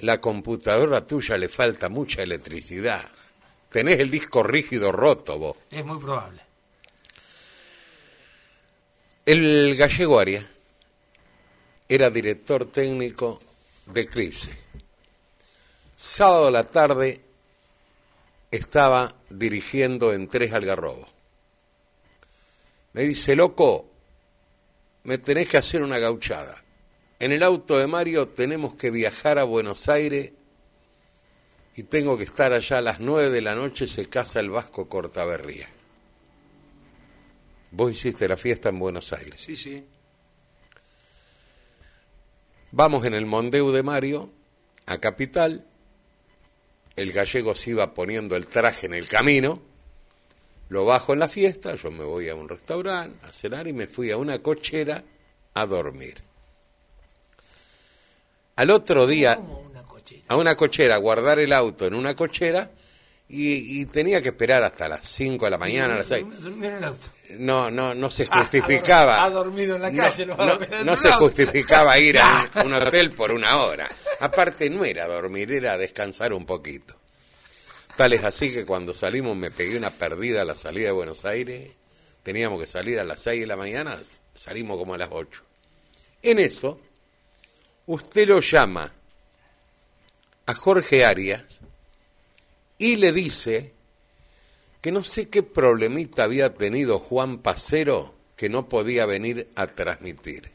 la 0.00 0.20
computadora 0.20 1.06
tuya 1.06 1.38
le 1.38 1.48
falta 1.48 1.88
mucha 1.88 2.22
electricidad. 2.22 3.04
Tenés 3.70 3.98
el 4.00 4.10
disco 4.10 4.42
rígido 4.42 4.92
roto 4.92 5.38
vos. 5.38 5.56
Es 5.70 5.84
muy 5.84 5.98
probable. 5.98 6.40
El 9.26 9.74
gallego 9.76 10.18
Aria 10.18 10.46
era 11.88 12.10
director 12.10 12.66
técnico 12.66 13.40
de 13.86 14.06
Crise. 14.06 14.58
Sábado 15.96 16.48
a 16.48 16.50
la 16.50 16.64
tarde 16.64 17.23
estaba 18.56 19.16
dirigiendo 19.30 20.12
en 20.12 20.28
Tres 20.28 20.52
Algarrobos. 20.52 21.12
Me 22.92 23.02
dice, 23.02 23.34
loco, 23.34 23.90
me 25.02 25.18
tenés 25.18 25.48
que 25.48 25.56
hacer 25.56 25.82
una 25.82 25.98
gauchada. 25.98 26.62
En 27.18 27.32
el 27.32 27.42
auto 27.42 27.78
de 27.78 27.86
Mario 27.86 28.28
tenemos 28.28 28.74
que 28.74 28.90
viajar 28.90 29.38
a 29.38 29.44
Buenos 29.44 29.88
Aires 29.88 30.32
y 31.76 31.82
tengo 31.84 32.16
que 32.16 32.24
estar 32.24 32.52
allá 32.52 32.78
a 32.78 32.82
las 32.82 33.00
nueve 33.00 33.30
de 33.30 33.40
la 33.40 33.54
noche, 33.54 33.88
se 33.88 34.08
casa 34.08 34.40
el 34.40 34.50
Vasco 34.50 34.88
Cortaberría. 34.88 35.68
Vos 37.72 37.90
hiciste 37.90 38.28
la 38.28 38.36
fiesta 38.36 38.68
en 38.68 38.78
Buenos 38.78 39.12
Aires. 39.12 39.40
Sí, 39.40 39.56
sí. 39.56 39.84
Vamos 42.70 43.04
en 43.04 43.14
el 43.14 43.26
Mondeu 43.26 43.72
de 43.72 43.82
Mario 43.82 44.30
a 44.86 44.98
Capital. 44.98 45.66
El 46.96 47.12
gallego 47.12 47.54
se 47.54 47.70
iba 47.70 47.92
poniendo 47.92 48.36
el 48.36 48.46
traje 48.46 48.86
en 48.86 48.94
el 48.94 49.08
camino. 49.08 49.60
Lo 50.68 50.84
bajo 50.84 51.12
en 51.12 51.18
la 51.18 51.28
fiesta. 51.28 51.74
Yo 51.74 51.90
me 51.90 52.04
voy 52.04 52.28
a 52.28 52.34
un 52.34 52.48
restaurante 52.48 53.18
a 53.26 53.32
cenar 53.32 53.66
y 53.66 53.72
me 53.72 53.86
fui 53.86 54.10
a 54.10 54.16
una 54.16 54.38
cochera 54.40 55.02
a 55.54 55.66
dormir. 55.66 56.22
Al 58.56 58.70
otro 58.70 59.06
día, 59.06 59.38
una 59.38 59.84
a 60.28 60.36
una 60.36 60.54
cochera, 60.56 60.94
a 60.94 60.98
guardar 60.98 61.38
el 61.38 61.52
auto 61.52 61.86
en 61.86 61.94
una 61.94 62.14
cochera 62.14 62.70
y, 63.28 63.80
y 63.80 63.86
tenía 63.86 64.20
que 64.22 64.28
esperar 64.28 64.62
hasta 64.62 64.88
las 64.88 65.06
5 65.08 65.44
de 65.44 65.50
la 65.50 65.58
mañana, 65.58 65.94
a 65.94 65.98
las 65.98 66.08
6. 66.08 66.24
Durmió 66.40 66.68
en 66.70 66.76
el 66.76 66.84
auto. 66.84 67.06
No, 67.38 67.70
no, 67.70 67.94
no 67.94 68.10
se 68.10 68.24
Ah, 68.30 68.38
justificaba. 68.40 69.24
ha 69.24 69.30
dormido 69.30 69.76
en 69.76 69.82
la 69.82 69.92
calle, 69.92 70.26
no 70.84 70.96
se 70.96 71.10
justificaba 71.12 71.98
ir 71.98 72.18
a 72.18 72.48
un, 72.56 72.66
un 72.66 72.74
hotel 72.74 73.10
por 73.10 73.32
una 73.32 73.62
hora. 73.62 73.88
Aparte 74.24 74.70
no 74.70 74.86
era 74.86 75.06
dormir, 75.06 75.52
era 75.52 75.76
descansar 75.76 76.32
un 76.32 76.46
poquito. 76.46 76.96
Tal 77.94 78.14
es 78.14 78.24
así 78.24 78.50
que 78.50 78.64
cuando 78.64 78.94
salimos 78.94 79.36
me 79.36 79.50
pegué 79.50 79.76
una 79.76 79.90
perdida 79.90 80.40
a 80.40 80.44
la 80.46 80.56
salida 80.56 80.86
de 80.86 80.92
Buenos 80.92 81.26
Aires. 81.26 81.72
Teníamos 82.22 82.58
que 82.58 82.66
salir 82.66 82.98
a 82.98 83.04
las 83.04 83.20
6 83.20 83.42
de 83.42 83.46
la 83.46 83.58
mañana, 83.58 83.94
salimos 84.34 84.78
como 84.78 84.94
a 84.94 84.98
las 84.98 85.10
8. 85.12 85.42
En 86.22 86.38
eso, 86.38 86.80
usted 87.84 88.26
lo 88.26 88.40
llama 88.40 88.90
a 90.46 90.54
Jorge 90.54 91.04
Arias 91.04 91.44
y 92.78 92.96
le 92.96 93.12
dice 93.12 93.74
que 94.80 94.90
no 94.90 95.04
sé 95.04 95.28
qué 95.28 95.42
problemita 95.42 96.24
había 96.24 96.54
tenido 96.54 96.98
Juan 96.98 97.42
Pacero 97.42 98.14
que 98.36 98.48
no 98.48 98.70
podía 98.70 99.04
venir 99.04 99.50
a 99.54 99.66
transmitir. 99.66 100.50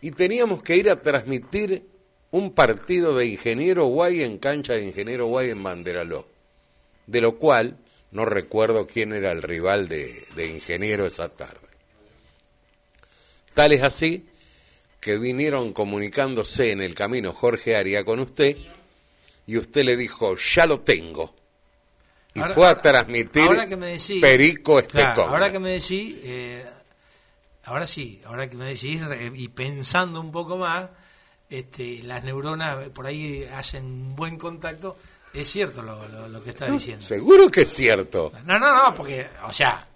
Y 0.00 0.10
teníamos 0.12 0.62
que 0.62 0.76
ir 0.76 0.88
a 0.88 1.02
transmitir 1.02 1.97
un 2.30 2.52
partido 2.52 3.16
de 3.16 3.26
Ingeniero 3.26 3.86
Guay 3.86 4.22
en 4.22 4.38
cancha 4.38 4.74
de 4.74 4.84
Ingeniero 4.84 5.26
Guay 5.26 5.50
en 5.50 5.62
Banderaló, 5.62 6.28
de 7.06 7.20
lo 7.20 7.38
cual 7.38 7.78
no 8.10 8.24
recuerdo 8.24 8.86
quién 8.86 9.12
era 9.12 9.32
el 9.32 9.42
rival 9.42 9.88
de, 9.88 10.24
de 10.34 10.46
Ingeniero 10.46 11.06
esa 11.06 11.28
tarde. 11.28 11.66
Tal 13.54 13.72
es 13.72 13.82
así 13.82 14.26
que 15.00 15.18
vinieron 15.18 15.72
comunicándose 15.72 16.72
en 16.72 16.80
el 16.80 16.94
camino 16.94 17.32
Jorge 17.32 17.76
Aria 17.76 18.04
con 18.04 18.20
usted 18.20 18.56
y 19.46 19.56
usted 19.56 19.84
le 19.84 19.96
dijo, 19.96 20.36
ya 20.36 20.66
lo 20.66 20.80
tengo. 20.80 21.34
Y 22.34 22.40
Ahora- 22.40 22.54
fue 22.54 22.68
a 22.68 22.82
transmitir 22.82 23.42
ahora 23.42 23.66
que 23.66 23.76
me 23.76 23.96
decís- 23.96 24.20
Perico 24.20 24.82
Claro, 24.86 25.08
Especón. 25.08 25.30
ahora 25.30 25.50
que 25.50 25.58
me 25.58 25.70
decís, 25.70 26.16
eh, 26.22 26.64
ahora 27.64 27.86
sí, 27.86 28.20
ahora 28.26 28.48
que 28.50 28.56
me 28.56 28.66
decís, 28.66 29.00
y 29.34 29.48
pensando 29.48 30.20
un 30.20 30.30
poco 30.30 30.58
más, 30.58 30.90
este, 31.50 32.02
las 32.02 32.24
neuronas 32.24 32.88
por 32.90 33.06
ahí 33.06 33.44
hacen 33.54 34.14
buen 34.14 34.38
contacto, 34.38 34.96
es 35.32 35.48
cierto 35.48 35.82
lo, 35.82 36.08
lo, 36.08 36.28
lo 36.28 36.42
que 36.42 36.50
está 36.50 36.66
diciendo. 36.66 37.04
Seguro 37.04 37.50
que 37.50 37.62
es 37.62 37.72
cierto. 37.72 38.32
No, 38.44 38.58
no, 38.58 38.74
no, 38.74 38.94
porque, 38.94 39.28
o 39.46 39.52
sea... 39.52 39.86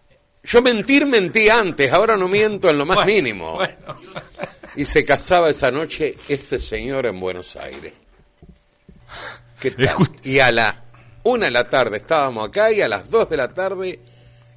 Yo 0.44 0.60
mentir 0.60 1.06
mentí 1.06 1.48
antes, 1.48 1.92
ahora 1.92 2.16
no 2.16 2.26
miento 2.26 2.68
en 2.68 2.78
lo 2.78 2.84
más 2.84 2.96
bueno, 3.04 3.12
mínimo. 3.12 3.54
Bueno, 3.54 4.00
Y 4.74 4.84
se 4.84 5.04
casaba 5.04 5.50
esa 5.50 5.70
noche 5.70 6.16
este 6.28 6.58
señor 6.58 7.06
en 7.06 7.20
Buenos 7.20 7.56
Aires. 7.56 7.92
Y 10.24 10.40
a 10.40 10.50
la 10.50 10.82
una 11.24 11.46
de 11.46 11.52
la 11.52 11.68
tarde 11.68 11.98
estábamos 11.98 12.48
acá 12.48 12.72
y 12.72 12.80
a 12.80 12.88
las 12.88 13.08
dos 13.10 13.30
de 13.30 13.36
la 13.36 13.54
tarde 13.54 14.00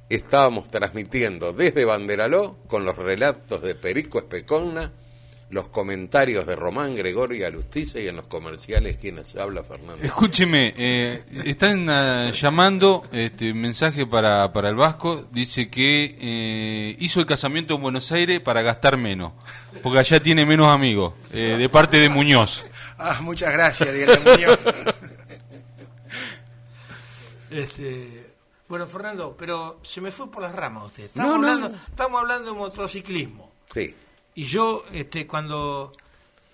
estábamos 0.08 0.68
transmitiendo 0.68 1.52
desde 1.52 1.84
Banderaló 1.84 2.58
con 2.66 2.84
los 2.84 2.96
relatos 2.96 3.62
de 3.62 3.76
Perico 3.76 4.18
Especonna, 4.18 4.90
los 5.48 5.68
comentarios 5.68 6.44
de 6.44 6.56
Román 6.56 6.96
Gregorio 6.96 7.46
Alustice 7.46 8.02
y 8.02 8.08
en 8.08 8.16
los 8.16 8.26
comerciales 8.26 8.96
quienes 8.96 9.36
habla 9.36 9.62
Fernando. 9.62 10.02
Escúcheme, 10.02 10.74
eh, 10.76 11.24
están 11.44 11.88
ah, 11.88 12.30
llamando, 12.32 13.04
este 13.12 13.54
mensaje 13.54 14.06
para, 14.06 14.52
para 14.52 14.68
el 14.70 14.74
Vasco, 14.74 15.24
dice 15.30 15.68
que 15.70 16.16
eh, 16.20 16.96
hizo 16.98 17.20
el 17.20 17.26
casamiento 17.26 17.74
en 17.76 17.82
Buenos 17.82 18.10
Aires 18.10 18.40
para 18.40 18.62
gastar 18.62 18.96
menos, 18.96 19.32
porque 19.84 20.00
allá 20.00 20.18
tiene 20.20 20.44
menos 20.44 20.66
amigos, 20.72 21.14
eh, 21.32 21.54
de 21.56 21.68
parte 21.68 21.98
de 21.98 22.08
Muñoz. 22.08 22.66
Ah, 22.98 23.20
muchas 23.20 23.52
gracias, 23.52 23.92
Diego 23.94 24.14
Muñoz. 24.24 24.58
este, 27.50 28.26
bueno, 28.68 28.86
Fernando, 28.86 29.36
pero 29.38 29.78
se 29.82 30.00
me 30.00 30.10
fue 30.10 30.30
por 30.30 30.42
las 30.42 30.54
ramas 30.54 30.86
usted. 30.86 31.04
Estamos, 31.04 31.30
No, 31.32 31.38
no, 31.38 31.46
hablando, 31.46 31.68
no. 31.68 31.84
estamos 31.88 32.20
hablando 32.20 32.52
de 32.52 32.58
motociclismo. 32.58 33.52
Sí. 33.72 33.94
Y 34.36 34.44
yo, 34.44 34.84
este, 34.92 35.26
cuando 35.26 35.90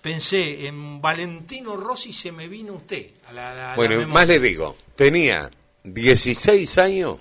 pensé 0.01 0.67
en 0.67 1.01
Valentino 1.01 1.77
Rossi, 1.77 2.13
se 2.13 2.31
me 2.31 2.47
vino 2.47 2.73
usted 2.73 3.11
a 3.27 3.33
la, 3.33 3.51
a 3.51 3.55
la 3.55 3.75
Bueno, 3.75 3.91
memoria. 3.97 4.13
más 4.13 4.27
le 4.27 4.39
digo, 4.39 4.75
tenía 4.95 5.51
16 5.83 6.77
años 6.77 7.17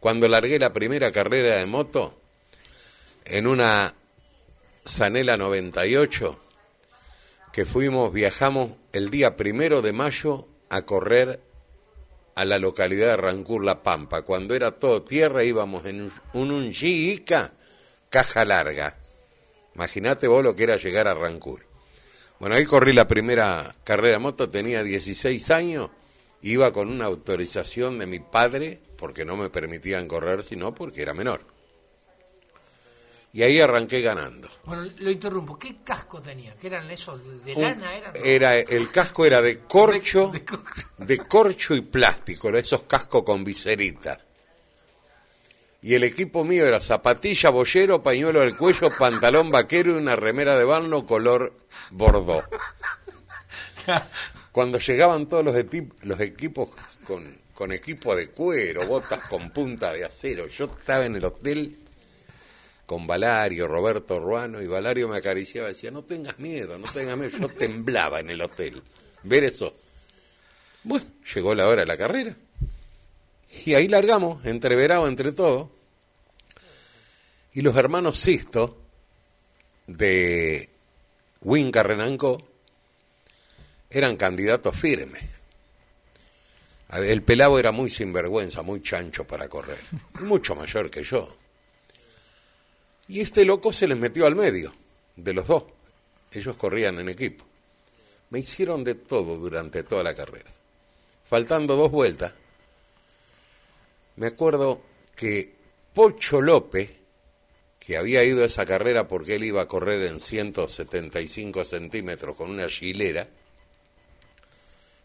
cuando 0.00 0.28
largué 0.28 0.58
la 0.58 0.72
primera 0.72 1.10
carrera 1.12 1.56
de 1.56 1.66
moto 1.66 2.20
en 3.24 3.46
una 3.46 3.94
Zanela 4.86 5.36
98 5.36 6.38
que 7.52 7.64
fuimos, 7.64 8.12
viajamos 8.12 8.72
el 8.92 9.10
día 9.10 9.36
primero 9.36 9.82
de 9.82 9.92
mayo 9.92 10.46
a 10.70 10.82
correr 10.82 11.40
a 12.34 12.44
la 12.44 12.58
localidad 12.58 13.08
de 13.08 13.16
Rancur 13.16 13.64
La 13.64 13.82
Pampa. 13.82 14.22
Cuando 14.22 14.54
era 14.54 14.72
todo 14.72 15.02
tierra 15.02 15.42
íbamos 15.44 15.86
en 15.86 16.02
un, 16.02 16.12
un, 16.34 16.50
un 16.52 16.72
Ica, 16.80 17.52
caja 18.10 18.44
larga. 18.44 18.96
Imagínate 19.82 20.26
vos 20.26 20.42
lo 20.42 20.56
que 20.56 20.64
era 20.64 20.76
llegar 20.76 21.06
a 21.06 21.14
Rancur. 21.14 21.64
Bueno, 22.40 22.56
ahí 22.56 22.64
corrí 22.64 22.92
la 22.92 23.06
primera 23.06 23.76
carrera 23.84 24.14
de 24.14 24.18
moto, 24.18 24.48
tenía 24.48 24.82
16 24.82 25.50
años, 25.52 25.90
iba 26.42 26.72
con 26.72 26.88
una 26.88 27.04
autorización 27.04 27.96
de 28.00 28.08
mi 28.08 28.18
padre, 28.18 28.80
porque 28.96 29.24
no 29.24 29.36
me 29.36 29.50
permitían 29.50 30.08
correr, 30.08 30.42
sino 30.44 30.74
porque 30.74 31.02
era 31.02 31.14
menor. 31.14 31.42
Y 33.32 33.42
ahí 33.44 33.60
arranqué 33.60 34.00
ganando. 34.00 34.48
Bueno, 34.64 34.90
lo 34.98 35.10
interrumpo. 35.12 35.56
¿Qué 35.56 35.76
casco 35.84 36.20
tenía? 36.20 36.56
¿Qué 36.56 36.66
eran 36.66 36.90
esos 36.90 37.44
de, 37.44 37.54
lana? 37.54 37.94
Eran, 37.94 38.12
era, 38.24 38.58
el 38.58 38.90
casco 38.90 39.24
era 39.26 39.40
de 39.40 39.60
corcho, 39.60 40.26
De- 40.32 40.40
de 40.40 40.44
corcho. 40.44 40.86
de 40.98 41.18
corcho 41.18 41.74
y 41.76 41.82
plástico, 41.82 42.48
esos 42.48 42.82
cascos 42.82 43.22
con 43.22 43.44
viserita. 43.44 44.24
Y 45.80 45.94
el 45.94 46.02
equipo 46.04 46.44
mío 46.44 46.66
era 46.66 46.80
zapatilla, 46.80 47.50
bollero, 47.50 48.02
pañuelo 48.02 48.40
del 48.40 48.56
cuello, 48.56 48.90
pantalón 48.98 49.50
vaquero 49.50 49.92
y 49.92 49.96
una 49.96 50.16
remera 50.16 50.58
de 50.58 50.64
balno 50.64 51.06
color 51.06 51.56
bordó. 51.90 52.42
Cuando 54.52 54.78
llegaban 54.80 55.28
todos 55.28 55.44
los, 55.44 55.54
los 56.02 56.20
equipos 56.20 56.70
con, 57.06 57.40
con 57.54 57.70
equipo 57.70 58.16
de 58.16 58.28
cuero, 58.28 58.86
botas 58.86 59.20
con 59.28 59.50
punta 59.50 59.92
de 59.92 60.04
acero, 60.04 60.48
yo 60.48 60.64
estaba 60.64 61.06
en 61.06 61.16
el 61.16 61.24
hotel 61.24 61.78
con 62.88 63.06
Valario, 63.06 63.68
Roberto 63.68 64.18
Ruano, 64.18 64.62
y 64.62 64.66
Valario 64.66 65.08
me 65.08 65.18
acariciaba 65.18 65.68
y 65.68 65.72
decía, 65.74 65.90
no 65.90 66.04
tengas 66.04 66.38
miedo, 66.38 66.78
no 66.78 66.90
tengas 66.90 67.18
miedo. 67.18 67.38
Yo 67.38 67.48
temblaba 67.48 68.18
en 68.18 68.30
el 68.30 68.40
hotel. 68.40 68.82
Ver 69.24 69.44
eso. 69.44 69.74
Bueno, 70.84 71.04
llegó 71.34 71.54
la 71.54 71.68
hora 71.68 71.82
de 71.82 71.86
la 71.86 71.98
carrera. 71.98 72.34
Y 73.64 73.74
ahí 73.74 73.88
largamos, 73.88 74.44
entreverado 74.44 75.08
entre 75.08 75.32
todos. 75.32 75.68
Y 77.54 77.62
los 77.62 77.76
hermanos 77.76 78.18
Sisto, 78.18 78.78
de 79.86 80.68
Winca 81.40 81.82
Renanco, 81.82 82.42
eran 83.90 84.16
candidatos 84.16 84.76
firmes. 84.76 85.24
El 86.92 87.22
pelado 87.22 87.58
era 87.58 87.72
muy 87.72 87.90
sinvergüenza, 87.90 88.62
muy 88.62 88.82
chancho 88.82 89.26
para 89.26 89.48
correr. 89.48 89.78
Mucho 90.20 90.54
mayor 90.54 90.90
que 90.90 91.02
yo. 91.02 91.36
Y 93.08 93.20
este 93.20 93.44
loco 93.44 93.72
se 93.72 93.86
les 93.86 93.96
metió 93.96 94.26
al 94.26 94.36
medio, 94.36 94.74
de 95.16 95.32
los 95.32 95.46
dos. 95.46 95.64
Ellos 96.32 96.56
corrían 96.56 96.98
en 97.00 97.08
equipo. 97.08 97.44
Me 98.30 98.38
hicieron 98.38 98.84
de 98.84 98.94
todo 98.94 99.36
durante 99.38 99.82
toda 99.82 100.02
la 100.02 100.14
carrera. 100.14 100.50
Faltando 101.24 101.76
dos 101.76 101.90
vueltas, 101.90 102.34
me 104.18 104.26
acuerdo 104.26 104.82
que 105.14 105.54
Pocho 105.94 106.40
López, 106.40 106.90
que 107.78 107.96
había 107.96 108.24
ido 108.24 108.42
a 108.42 108.46
esa 108.46 108.66
carrera 108.66 109.06
porque 109.06 109.36
él 109.36 109.44
iba 109.44 109.62
a 109.62 109.68
correr 109.68 110.02
en 110.08 110.20
175 110.20 111.64
centímetros 111.64 112.36
con 112.36 112.50
una 112.50 112.68
gilera, 112.68 113.28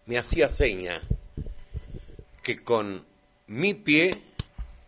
me 0.07 0.17
hacía 0.17 0.49
seña 0.49 0.99
que 2.41 2.63
con 2.63 3.05
mi 3.47 3.75
pie 3.75 4.11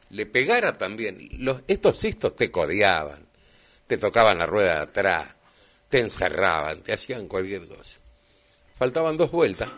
le 0.09 0.25
pegara 0.25 0.77
también. 0.77 1.29
Los, 1.38 1.61
estos 1.67 1.99
cistos 1.99 2.35
te 2.35 2.49
codeaban, 2.49 3.25
te 3.85 3.97
tocaban 3.97 4.39
la 4.39 4.47
rueda 4.47 4.75
de 4.75 4.81
atrás, 4.81 5.35
te 5.88 5.99
encerraban, 5.99 6.81
te 6.81 6.93
hacían 6.93 7.27
cualquier 7.27 7.67
cosa. 7.67 7.99
Faltaban 8.77 9.17
dos 9.17 9.31
vueltas 9.31 9.69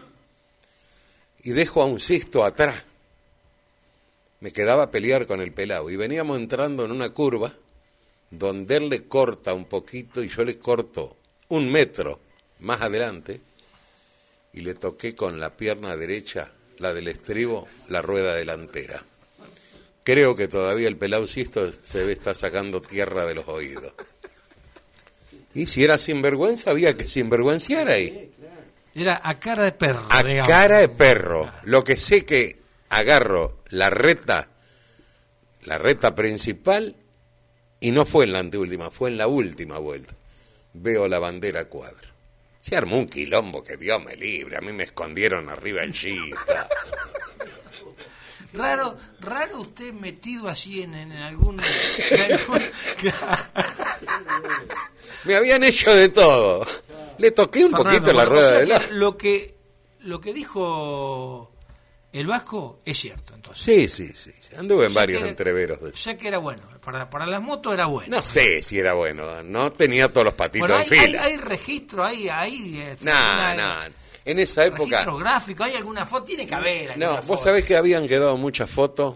y 1.44 1.52
dejo 1.52 1.82
a 1.82 1.86
un 1.86 2.00
cisto 2.00 2.46
atrás. 2.46 2.86
Me 4.40 4.52
quedaba 4.52 4.84
a 4.84 4.92
pelear 4.92 5.26
con 5.26 5.42
el 5.42 5.52
pelado. 5.52 5.90
Y 5.90 5.96
veníamos 5.96 6.38
entrando 6.38 6.86
en 6.86 6.92
una 6.92 7.10
curva 7.10 7.54
donde 8.30 8.78
él 8.78 8.90
le 8.90 9.08
corta 9.08 9.54
un 9.54 9.66
poquito 9.66 10.24
y 10.24 10.30
yo 10.30 10.44
le 10.44 10.60
corto 10.60 11.18
un 11.50 11.72
metro 11.72 12.20
más 12.60 12.82
adelante 12.82 13.42
y 14.54 14.62
le 14.62 14.74
toqué 14.74 15.16
con 15.16 15.40
la 15.40 15.56
pierna 15.56 15.96
derecha, 15.96 16.52
la 16.80 16.94
del 16.94 17.08
estribo, 17.08 17.68
la 17.90 18.02
rueda 18.02 18.36
delantera. 18.36 19.04
Creo 20.04 20.36
que 20.36 20.48
todavía 20.48 20.88
el 20.88 20.98
pelaucisto 20.98 21.72
se 21.82 22.04
ve 22.04 22.14
está 22.14 22.34
sacando 22.34 22.82
tierra 22.82 23.26
de 23.26 23.36
los 23.36 23.48
oídos. 23.48 23.94
Y 25.54 25.66
si 25.66 25.84
era 25.84 25.98
sinvergüenza, 25.98 26.72
había 26.72 26.96
que 26.96 27.08
sinvergüenciar 27.08 27.90
ahí. 27.90 28.32
Era 28.96 29.22
a 29.24 29.40
cara 29.40 29.64
de 29.64 29.74
perro. 29.74 30.08
A 30.10 30.24
digamos. 30.24 30.50
cara 30.50 30.78
de 30.78 30.90
perro. 30.90 31.52
Lo 31.64 31.84
que 31.84 31.98
sé 31.98 32.26
que 32.26 32.58
agarro 32.90 33.64
la 33.70 33.90
reta, 33.90 34.50
la 35.64 35.78
reta 35.78 36.16
principal, 36.16 36.96
y 37.80 37.92
no 37.92 38.06
fue 38.06 38.26
en 38.26 38.34
la 38.34 38.40
anteúltima, 38.40 38.90
fue 38.92 39.10
en 39.10 39.18
la 39.18 39.28
última 39.28 39.78
vuelta. 39.78 40.14
Veo 40.74 41.08
la 41.08 41.20
bandera 41.20 41.66
cuadro. 41.66 42.08
Se 42.60 42.76
armó 42.76 42.98
un 42.98 43.08
quilombo 43.08 43.64
que 43.64 43.78
Dios 43.78 44.04
me 44.04 44.16
libre. 44.16 44.58
A 44.58 44.62
mí 44.62 44.74
me 44.74 44.84
escondieron 44.84 45.48
arriba 45.50 45.84
el 45.84 45.94
chita. 45.94 46.68
Raro, 48.54 48.98
raro 49.20 49.60
usted 49.60 49.94
metido 49.94 50.48
así 50.48 50.82
en, 50.82 50.94
en 50.96 51.12
algún... 51.12 51.60
en 52.10 52.32
algún- 52.34 52.64
Me 55.26 55.36
habían 55.36 55.64
hecho 55.64 55.94
de 55.94 56.10
todo. 56.10 56.66
Le 57.18 57.32
toqué 57.32 57.66
un 57.66 57.72
Fernando, 57.72 58.00
poquito 58.00 58.14
la 58.18 58.26
rueda 58.26 58.48
o 58.48 58.50
sea 58.52 58.60
de 58.60 58.66
la... 58.68 58.82
Lo 58.92 59.18
que, 59.18 59.56
lo 60.02 60.22
que 60.22 60.34
dijo 60.34 61.52
el 62.14 62.26
Vasco 62.28 62.80
es 62.86 62.98
cierto, 63.00 63.34
entonces. 63.36 63.64
Sí, 63.64 63.88
sí, 63.90 64.08
sí. 64.14 64.32
Anduve 64.58 64.88
en 64.88 64.94
varios 64.94 65.22
era- 65.22 65.30
entreveros. 65.30 65.82
de- 65.82 65.94
sea 65.96 66.18
que 66.18 66.28
era 66.28 66.38
bueno. 66.40 66.64
Para, 66.84 67.10
para 67.10 67.26
las 67.26 67.42
motos 67.42 67.74
era 67.74 67.86
bueno. 67.88 68.18
No 68.18 68.24
sé 68.24 68.62
si 68.62 68.80
era 68.80 68.94
bueno. 68.94 69.44
No 69.44 69.72
tenía 69.74 70.08
todos 70.10 70.26
los 70.26 70.34
patitos 70.34 70.68
bueno, 70.70 70.84
en 70.84 70.94
hay, 70.94 71.00
hay, 71.00 71.06
fila. 71.08 71.24
hay 71.24 71.38
registro, 71.38 72.04
hay... 72.04 72.30
hay 72.30 72.80
este, 72.82 73.06
No, 73.06 73.54
no. 73.56 73.74
En 74.26 74.40
esa 74.40 74.66
época... 74.66 74.84
Registro 74.98 75.18
gráfico, 75.18 75.64
hay 75.64 75.76
alguna 75.76 76.06
foto, 76.06 76.24
tiene 76.26 76.46
que 76.48 76.56
haber 76.56 76.98
No, 76.98 77.16
foto. 77.16 77.28
vos 77.28 77.42
sabés 77.44 77.64
que 77.66 77.76
habían 77.78 78.08
quedado 78.08 78.36
muchas 78.38 78.70
fotos 78.70 79.16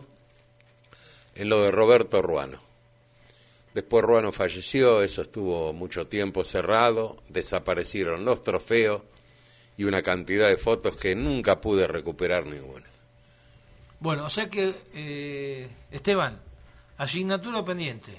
en 1.35 1.49
lo 1.49 1.63
de 1.63 1.71
Roberto 1.71 2.21
Ruano. 2.21 2.61
Después 3.73 4.03
Ruano 4.03 4.31
falleció, 4.33 5.01
eso 5.01 5.21
estuvo 5.21 5.71
mucho 5.73 6.05
tiempo 6.07 6.43
cerrado, 6.43 7.17
desaparecieron 7.29 8.25
los 8.25 8.41
trofeos 8.43 9.01
y 9.81 9.83
una 9.83 10.03
cantidad 10.03 10.47
de 10.47 10.57
fotos 10.57 10.95
que 10.95 11.15
nunca 11.15 11.59
pude 11.59 11.87
recuperar 11.87 12.45
ninguna. 12.45 12.85
Bueno, 13.99 14.25
o 14.25 14.29
sea 14.29 14.47
que, 14.47 14.75
eh, 14.93 15.67
Esteban, 15.89 16.39
asignatura 16.97 17.65
pendiente. 17.65 18.11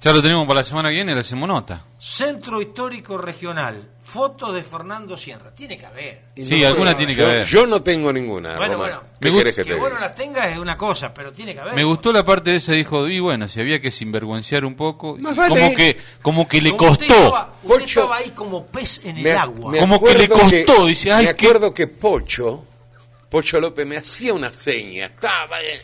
Ya 0.00 0.12
lo 0.12 0.20
tenemos 0.20 0.48
para 0.48 0.60
la 0.60 0.64
semana 0.64 0.88
que 0.88 0.96
viene, 0.96 1.14
le 1.14 1.20
hacemos 1.20 1.48
nota. 1.48 1.84
Centro 1.96 2.60
Histórico 2.60 3.18
Regional, 3.18 3.88
fotos 4.08 4.54
de 4.54 4.62
Fernando 4.62 5.16
Sierra. 5.16 5.52
Tiene 5.54 5.76
que 5.76 5.84
haber. 5.86 6.22
Sí, 6.34 6.60
no 6.62 6.66
alguna 6.68 6.96
tiene 6.96 7.14
que 7.14 7.20
yo- 7.20 7.26
haber. 7.28 7.46
Yo 7.46 7.66
no 7.66 7.82
tengo 7.82 8.12
ninguna, 8.12 8.56
Bueno, 8.56 8.74
Román. 8.74 8.90
bueno. 8.90 9.02
¿Qué 9.20 9.30
Me 9.30 9.44
que 9.44 9.52
Que 9.52 9.64
te 9.64 10.00
las 10.00 10.14
tenga 10.14 10.48
es 10.48 10.58
una 10.58 10.76
cosa, 10.76 11.12
pero 11.12 11.32
tiene 11.32 11.52
que 11.52 11.60
haber. 11.60 11.74
Me 11.74 11.84
gustó 11.84 12.12
la 12.12 12.24
parte 12.24 12.50
de 12.50 12.56
esa, 12.56 12.72
dijo, 12.72 13.06
y 13.08 13.20
bueno, 13.20 13.48
si 13.48 13.60
había 13.60 13.80
que 13.80 13.90
sinvergüenciar 13.90 14.64
un 14.64 14.74
poco, 14.76 15.16
Más 15.18 15.34
y 15.34 15.38
vale. 15.38 15.54
como 15.60 15.74
que 15.76 15.96
como 16.22 16.48
que 16.48 16.60
le 16.60 16.74
Como 16.76 16.92
usted 16.92 17.06
costó, 17.06 17.24
estaba- 17.24 17.54
Usted 17.62 17.68
Pocho- 17.68 17.84
estaba 18.00 18.16
ahí 18.16 18.30
como 18.30 18.66
pez 18.66 19.00
en 19.04 19.16
el 19.18 19.22
Me- 19.24 19.32
agua. 19.32 19.72
me 19.72 19.78
Como 19.78 20.02
que 20.02 20.14
le 20.14 20.28
costó, 20.28 20.86
dice, 20.86 21.12
ay, 21.12 21.24
me 21.24 21.30
acuerdo 21.30 21.74
que 21.74 21.86
Pocho, 21.86 22.64
Pocho 23.28 23.60
López 23.60 23.86
me 23.86 23.96
hacía 23.98 24.32
una 24.32 24.52
seña, 24.52 25.06
estaba 25.06 25.60
eh, 25.62 25.80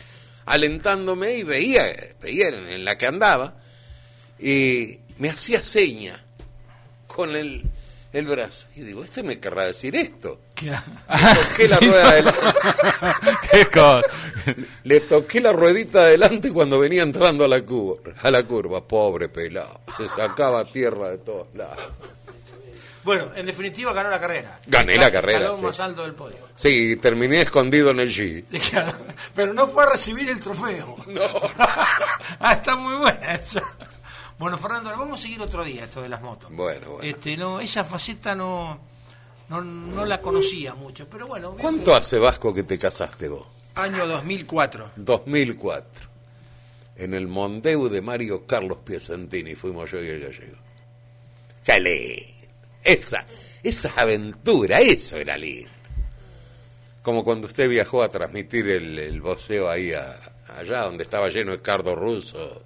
alentándome 0.47 1.33
y 1.33 1.43
veía, 1.43 1.85
veía 2.21 2.47
en, 2.49 2.69
en 2.69 2.85
la 2.85 2.97
que 2.97 3.05
andaba, 3.05 3.53
y 4.39 4.99
me 5.19 5.29
hacía 5.29 5.63
seña 5.63 6.21
con 7.07 7.35
el, 7.35 7.63
el 8.15 8.25
brazo. 8.25 8.67
Y 8.75 8.81
digo, 8.81 9.03
este 9.03 9.23
me 9.23 9.39
querrá 9.39 9.65
decir 9.65 9.95
esto. 9.95 10.41
Claro. 10.53 10.83
Le 11.09 11.35
toqué 11.35 11.67
la 11.67 11.77
rueda 11.79 12.09
adelante, 12.09 12.39
Qué 13.51 13.65
cosa. 13.67 14.01
le 14.83 14.99
toqué 15.01 15.41
la 15.41 15.51
ruedita 15.51 15.99
adelante 15.99 16.51
cuando 16.51 16.79
venía 16.79 17.03
entrando 17.03 17.43
a 17.43 17.47
la 17.47 17.61
curva, 17.61 18.13
a 18.21 18.31
la 18.31 18.43
curva, 18.43 18.87
pobre 18.87 19.29
pelado, 19.29 19.81
se 19.97 20.07
sacaba 20.07 20.63
tierra 20.65 21.09
de 21.09 21.17
todos 21.17 21.47
lados. 21.55 21.91
Bueno, 23.03 23.25
en 23.35 23.45
definitiva 23.45 23.93
ganó 23.93 24.09
la 24.09 24.19
carrera. 24.19 24.59
Gané 24.65 24.97
la 24.97 25.11
carrera, 25.11 25.39
Escalón 25.41 25.59
sí. 25.59 25.65
más 25.65 25.79
alto 25.79 26.01
del 26.01 26.13
podio. 26.13 26.37
Sí, 26.55 26.95
terminé 26.95 27.41
escondido 27.41 27.91
en 27.91 27.99
el 27.99 28.09
G. 28.09 28.43
Pero 29.35 29.53
no 29.53 29.67
fue 29.67 29.83
a 29.83 29.91
recibir 29.91 30.27
el 30.27 30.39
trofeo. 30.39 30.97
No. 31.05 31.21
ah, 31.59 32.53
está 32.53 32.75
muy 32.75 32.95
buena 32.95 33.35
esa. 33.35 33.61
Bueno, 34.37 34.57
Fernando, 34.57 34.89
vamos 34.91 35.19
a 35.19 35.21
seguir 35.23 35.41
otro 35.41 35.63
día 35.63 35.85
esto 35.85 36.01
de 36.01 36.09
las 36.09 36.21
motos. 36.21 36.49
Bueno, 36.51 36.91
bueno. 36.91 37.03
Este, 37.03 37.37
no, 37.37 37.59
esa 37.61 37.83
faceta 37.83 38.35
no, 38.35 38.79
no, 39.49 39.61
no 39.61 40.05
la 40.05 40.21
conocía 40.21 40.75
mucho, 40.75 41.07
pero 41.09 41.27
bueno. 41.27 41.55
¿Cuánto 41.59 41.95
hace 41.95 42.19
Vasco 42.19 42.53
que 42.53 42.63
te 42.63 42.77
casaste 42.77 43.29
vos? 43.29 43.47
Año 43.75 44.05
2004. 44.07 44.91
2004. 44.97 46.09
En 46.97 47.13
el 47.13 47.27
Mondeu 47.27 47.89
de 47.89 48.01
Mario 48.01 48.45
Carlos 48.45 48.77
Piacentini 48.83 49.55
fuimos 49.55 49.91
yo 49.91 50.01
y 50.01 50.07
el 50.07 50.21
gallego. 50.21 50.57
Chale. 51.63 52.33
Esa, 52.83 53.25
esa 53.63 53.91
aventura, 53.97 54.79
eso 54.79 55.17
era 55.17 55.37
lindo. 55.37 55.69
Como 57.01 57.23
cuando 57.23 57.47
usted 57.47 57.67
viajó 57.69 58.01
a 58.03 58.09
transmitir 58.09 58.67
el, 58.69 58.97
el 58.99 59.21
voceo 59.21 59.69
ahí 59.69 59.91
a- 59.93 60.19
allá 60.57 60.81
donde 60.83 61.03
estaba 61.03 61.29
lleno 61.29 61.51
de 61.51 61.61
cardo 61.61 61.95
ruso. 61.95 62.63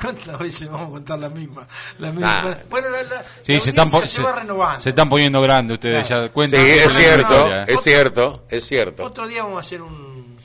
¿Cuántas 0.00 0.38
veces 0.38 0.68
vamos 0.70 0.88
a 0.88 0.90
contar 0.92 1.18
la 1.18 1.28
misma? 1.28 1.66
La 1.98 2.10
misma? 2.10 2.58
Bueno, 2.68 2.88
la, 2.90 3.02
la- 3.04 3.24
Sí, 3.42 3.54
la 3.54 3.60
se 3.60 3.70
están, 3.70 4.06
se, 4.06 4.22
va 4.22 4.32
renovando. 4.32 4.80
se 4.80 4.88
están 4.90 5.08
poniendo 5.08 5.40
grandes 5.40 5.74
ustedes, 5.74 6.06
Claro. 6.06 6.26
ya 6.26 6.32
cuentan. 6.32 6.60
Sí, 6.64 6.66
es 6.70 6.92
cierto, 6.94 7.32
historia, 7.34 7.62
¿eh? 7.62 7.66
es 7.68 7.80
cierto, 7.82 8.44
es 8.48 8.66
cierto. 8.66 9.04
Otro 9.04 9.26
día 9.28 9.42
vamos 9.44 9.58
a 9.58 9.60
hacer 9.60 9.82
un, 9.82 10.36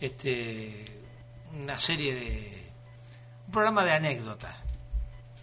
este, 0.00 1.00
una 1.58 1.78
serie 1.78 2.14
de, 2.14 2.70
un 3.46 3.52
programa 3.52 3.84
de 3.84 3.92
anécdotas. 3.92 4.54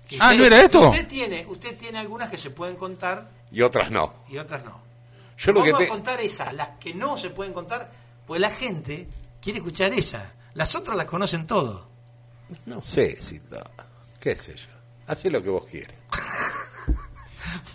Que 0.08 0.18
Ah, 0.20 0.34
¿no 0.36 0.46
era 0.46 0.62
esto? 0.62 0.88
Usted 0.90 1.08
tiene, 1.08 1.46
usted 1.50 1.76
tiene 1.78 1.98
algunas 2.00 2.30
que 2.30 2.38
se 2.38 2.52
pueden 2.52 2.76
contar 2.76 3.28
Y 3.52 3.62
otras 3.64 3.90
no. 3.90 4.14
y 4.30 4.38
otras 4.38 4.64
no. 4.64 4.80
Yo 5.38 5.52
lo 5.52 5.60
Vamos 5.62 5.70
que 5.80 5.84
a 5.84 5.86
te... 5.88 5.92
contar 5.92 6.22
esas, 6.22 6.54
las 6.54 6.70
que 6.80 6.94
no 6.94 7.18
se 7.18 7.32
pueden 7.32 7.52
contar, 7.54 7.92
pues 8.28 8.40
la 8.40 8.52
gente 8.52 9.08
quiere 9.42 9.58
escuchar 9.60 9.92
esas. 9.94 10.24
Las 10.54 10.76
otras 10.76 10.96
las 10.96 11.08
conocen 11.08 11.48
todo. 11.48 11.88
No 12.66 12.82
sé 12.84 13.22
si... 13.22 13.40
no, 13.50 13.58
qué 14.20 14.36
sé 14.38 14.56
yo. 14.56 14.68
Hacé 15.08 15.30
lo 15.30 15.42
que 15.42 15.50
vos 15.50 15.66
quieres. 15.68 15.96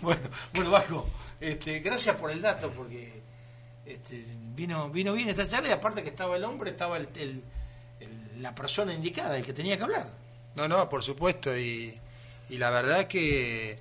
Bueno, 0.01 0.21
bueno, 0.53 0.71
Vasco, 0.71 1.07
este, 1.39 1.79
gracias 1.79 2.15
por 2.15 2.31
el 2.31 2.41
dato, 2.41 2.71
porque 2.71 3.21
este, 3.85 4.25
vino, 4.55 4.89
vino 4.89 5.13
bien 5.13 5.29
esta 5.29 5.47
charla 5.47 5.69
y 5.69 5.71
aparte 5.71 6.03
que 6.03 6.09
estaba 6.09 6.35
el 6.35 6.43
hombre, 6.43 6.71
estaba 6.71 6.97
el, 6.97 7.07
el- 7.15 7.43
el- 7.99 8.41
la 8.41 8.53
persona 8.55 8.93
indicada, 8.93 9.37
el 9.37 9.45
que 9.45 9.53
tenía 9.53 9.77
que 9.77 9.83
hablar. 9.83 10.09
No, 10.55 10.67
no, 10.67 10.89
por 10.89 11.03
supuesto. 11.03 11.55
Y, 11.57 11.97
y 12.49 12.57
la 12.57 12.69
verdad 12.69 13.07
que, 13.07 13.77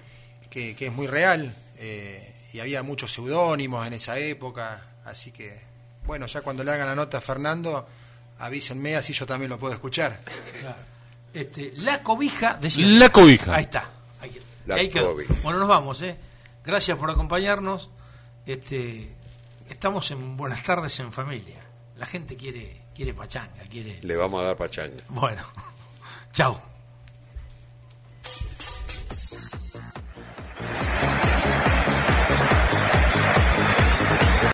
que, 0.51 0.77
que 0.77 0.87
es 0.87 0.93
muy 0.93 1.07
real. 1.07 1.55
eh, 1.79 2.35
y 2.53 2.61
había 2.61 2.83
muchos 2.83 3.13
seudónimos 3.13 3.87
en 3.87 3.95
esa 3.95 4.19
época. 4.19 4.83
Así 5.05 5.31
que, 5.33 5.61
bueno, 6.07 6.27
ya 6.27 6.43
cuando 6.43 6.65
le 6.65 6.73
hagan 6.73 6.89
la 6.89 6.95
nota 6.95 7.19
a 7.19 7.21
Fernando, 7.21 7.87
avísenme 8.41 8.97
así 8.97 9.13
yo 9.13 9.27
también 9.27 9.51
lo 9.51 9.59
puedo 9.59 9.75
escuchar. 9.75 10.21
Este, 11.33 11.73
la 11.77 12.03
cobija 12.03 12.55
de 12.55 12.71
siempre. 12.71 12.99
La 12.99 13.09
cobija. 13.11 13.55
Ahí 13.55 13.65
está. 13.65 13.89
Cobija. 15.03 15.35
Bueno, 15.43 15.59
nos 15.59 15.69
vamos, 15.69 16.03
¿eh? 16.03 16.17
Gracias 16.65 16.99
por 16.99 17.11
acompañarnos. 17.11 17.91
Este, 18.47 19.15
estamos 19.69 20.11
en 20.11 20.37
Buenas 20.37 20.63
tardes 20.63 20.99
en 21.01 21.13
familia. 21.13 21.61
La 21.97 22.07
gente 22.07 22.37
quiere, 22.37 22.83
quiere 22.95 23.15
pachanga. 23.15 23.63
Le 24.03 24.17
vamos 24.17 24.43
a 24.43 24.47
dar 24.47 24.57
pachanga. 24.57 25.05
Bueno, 25.09 25.43
chao. 26.33 26.71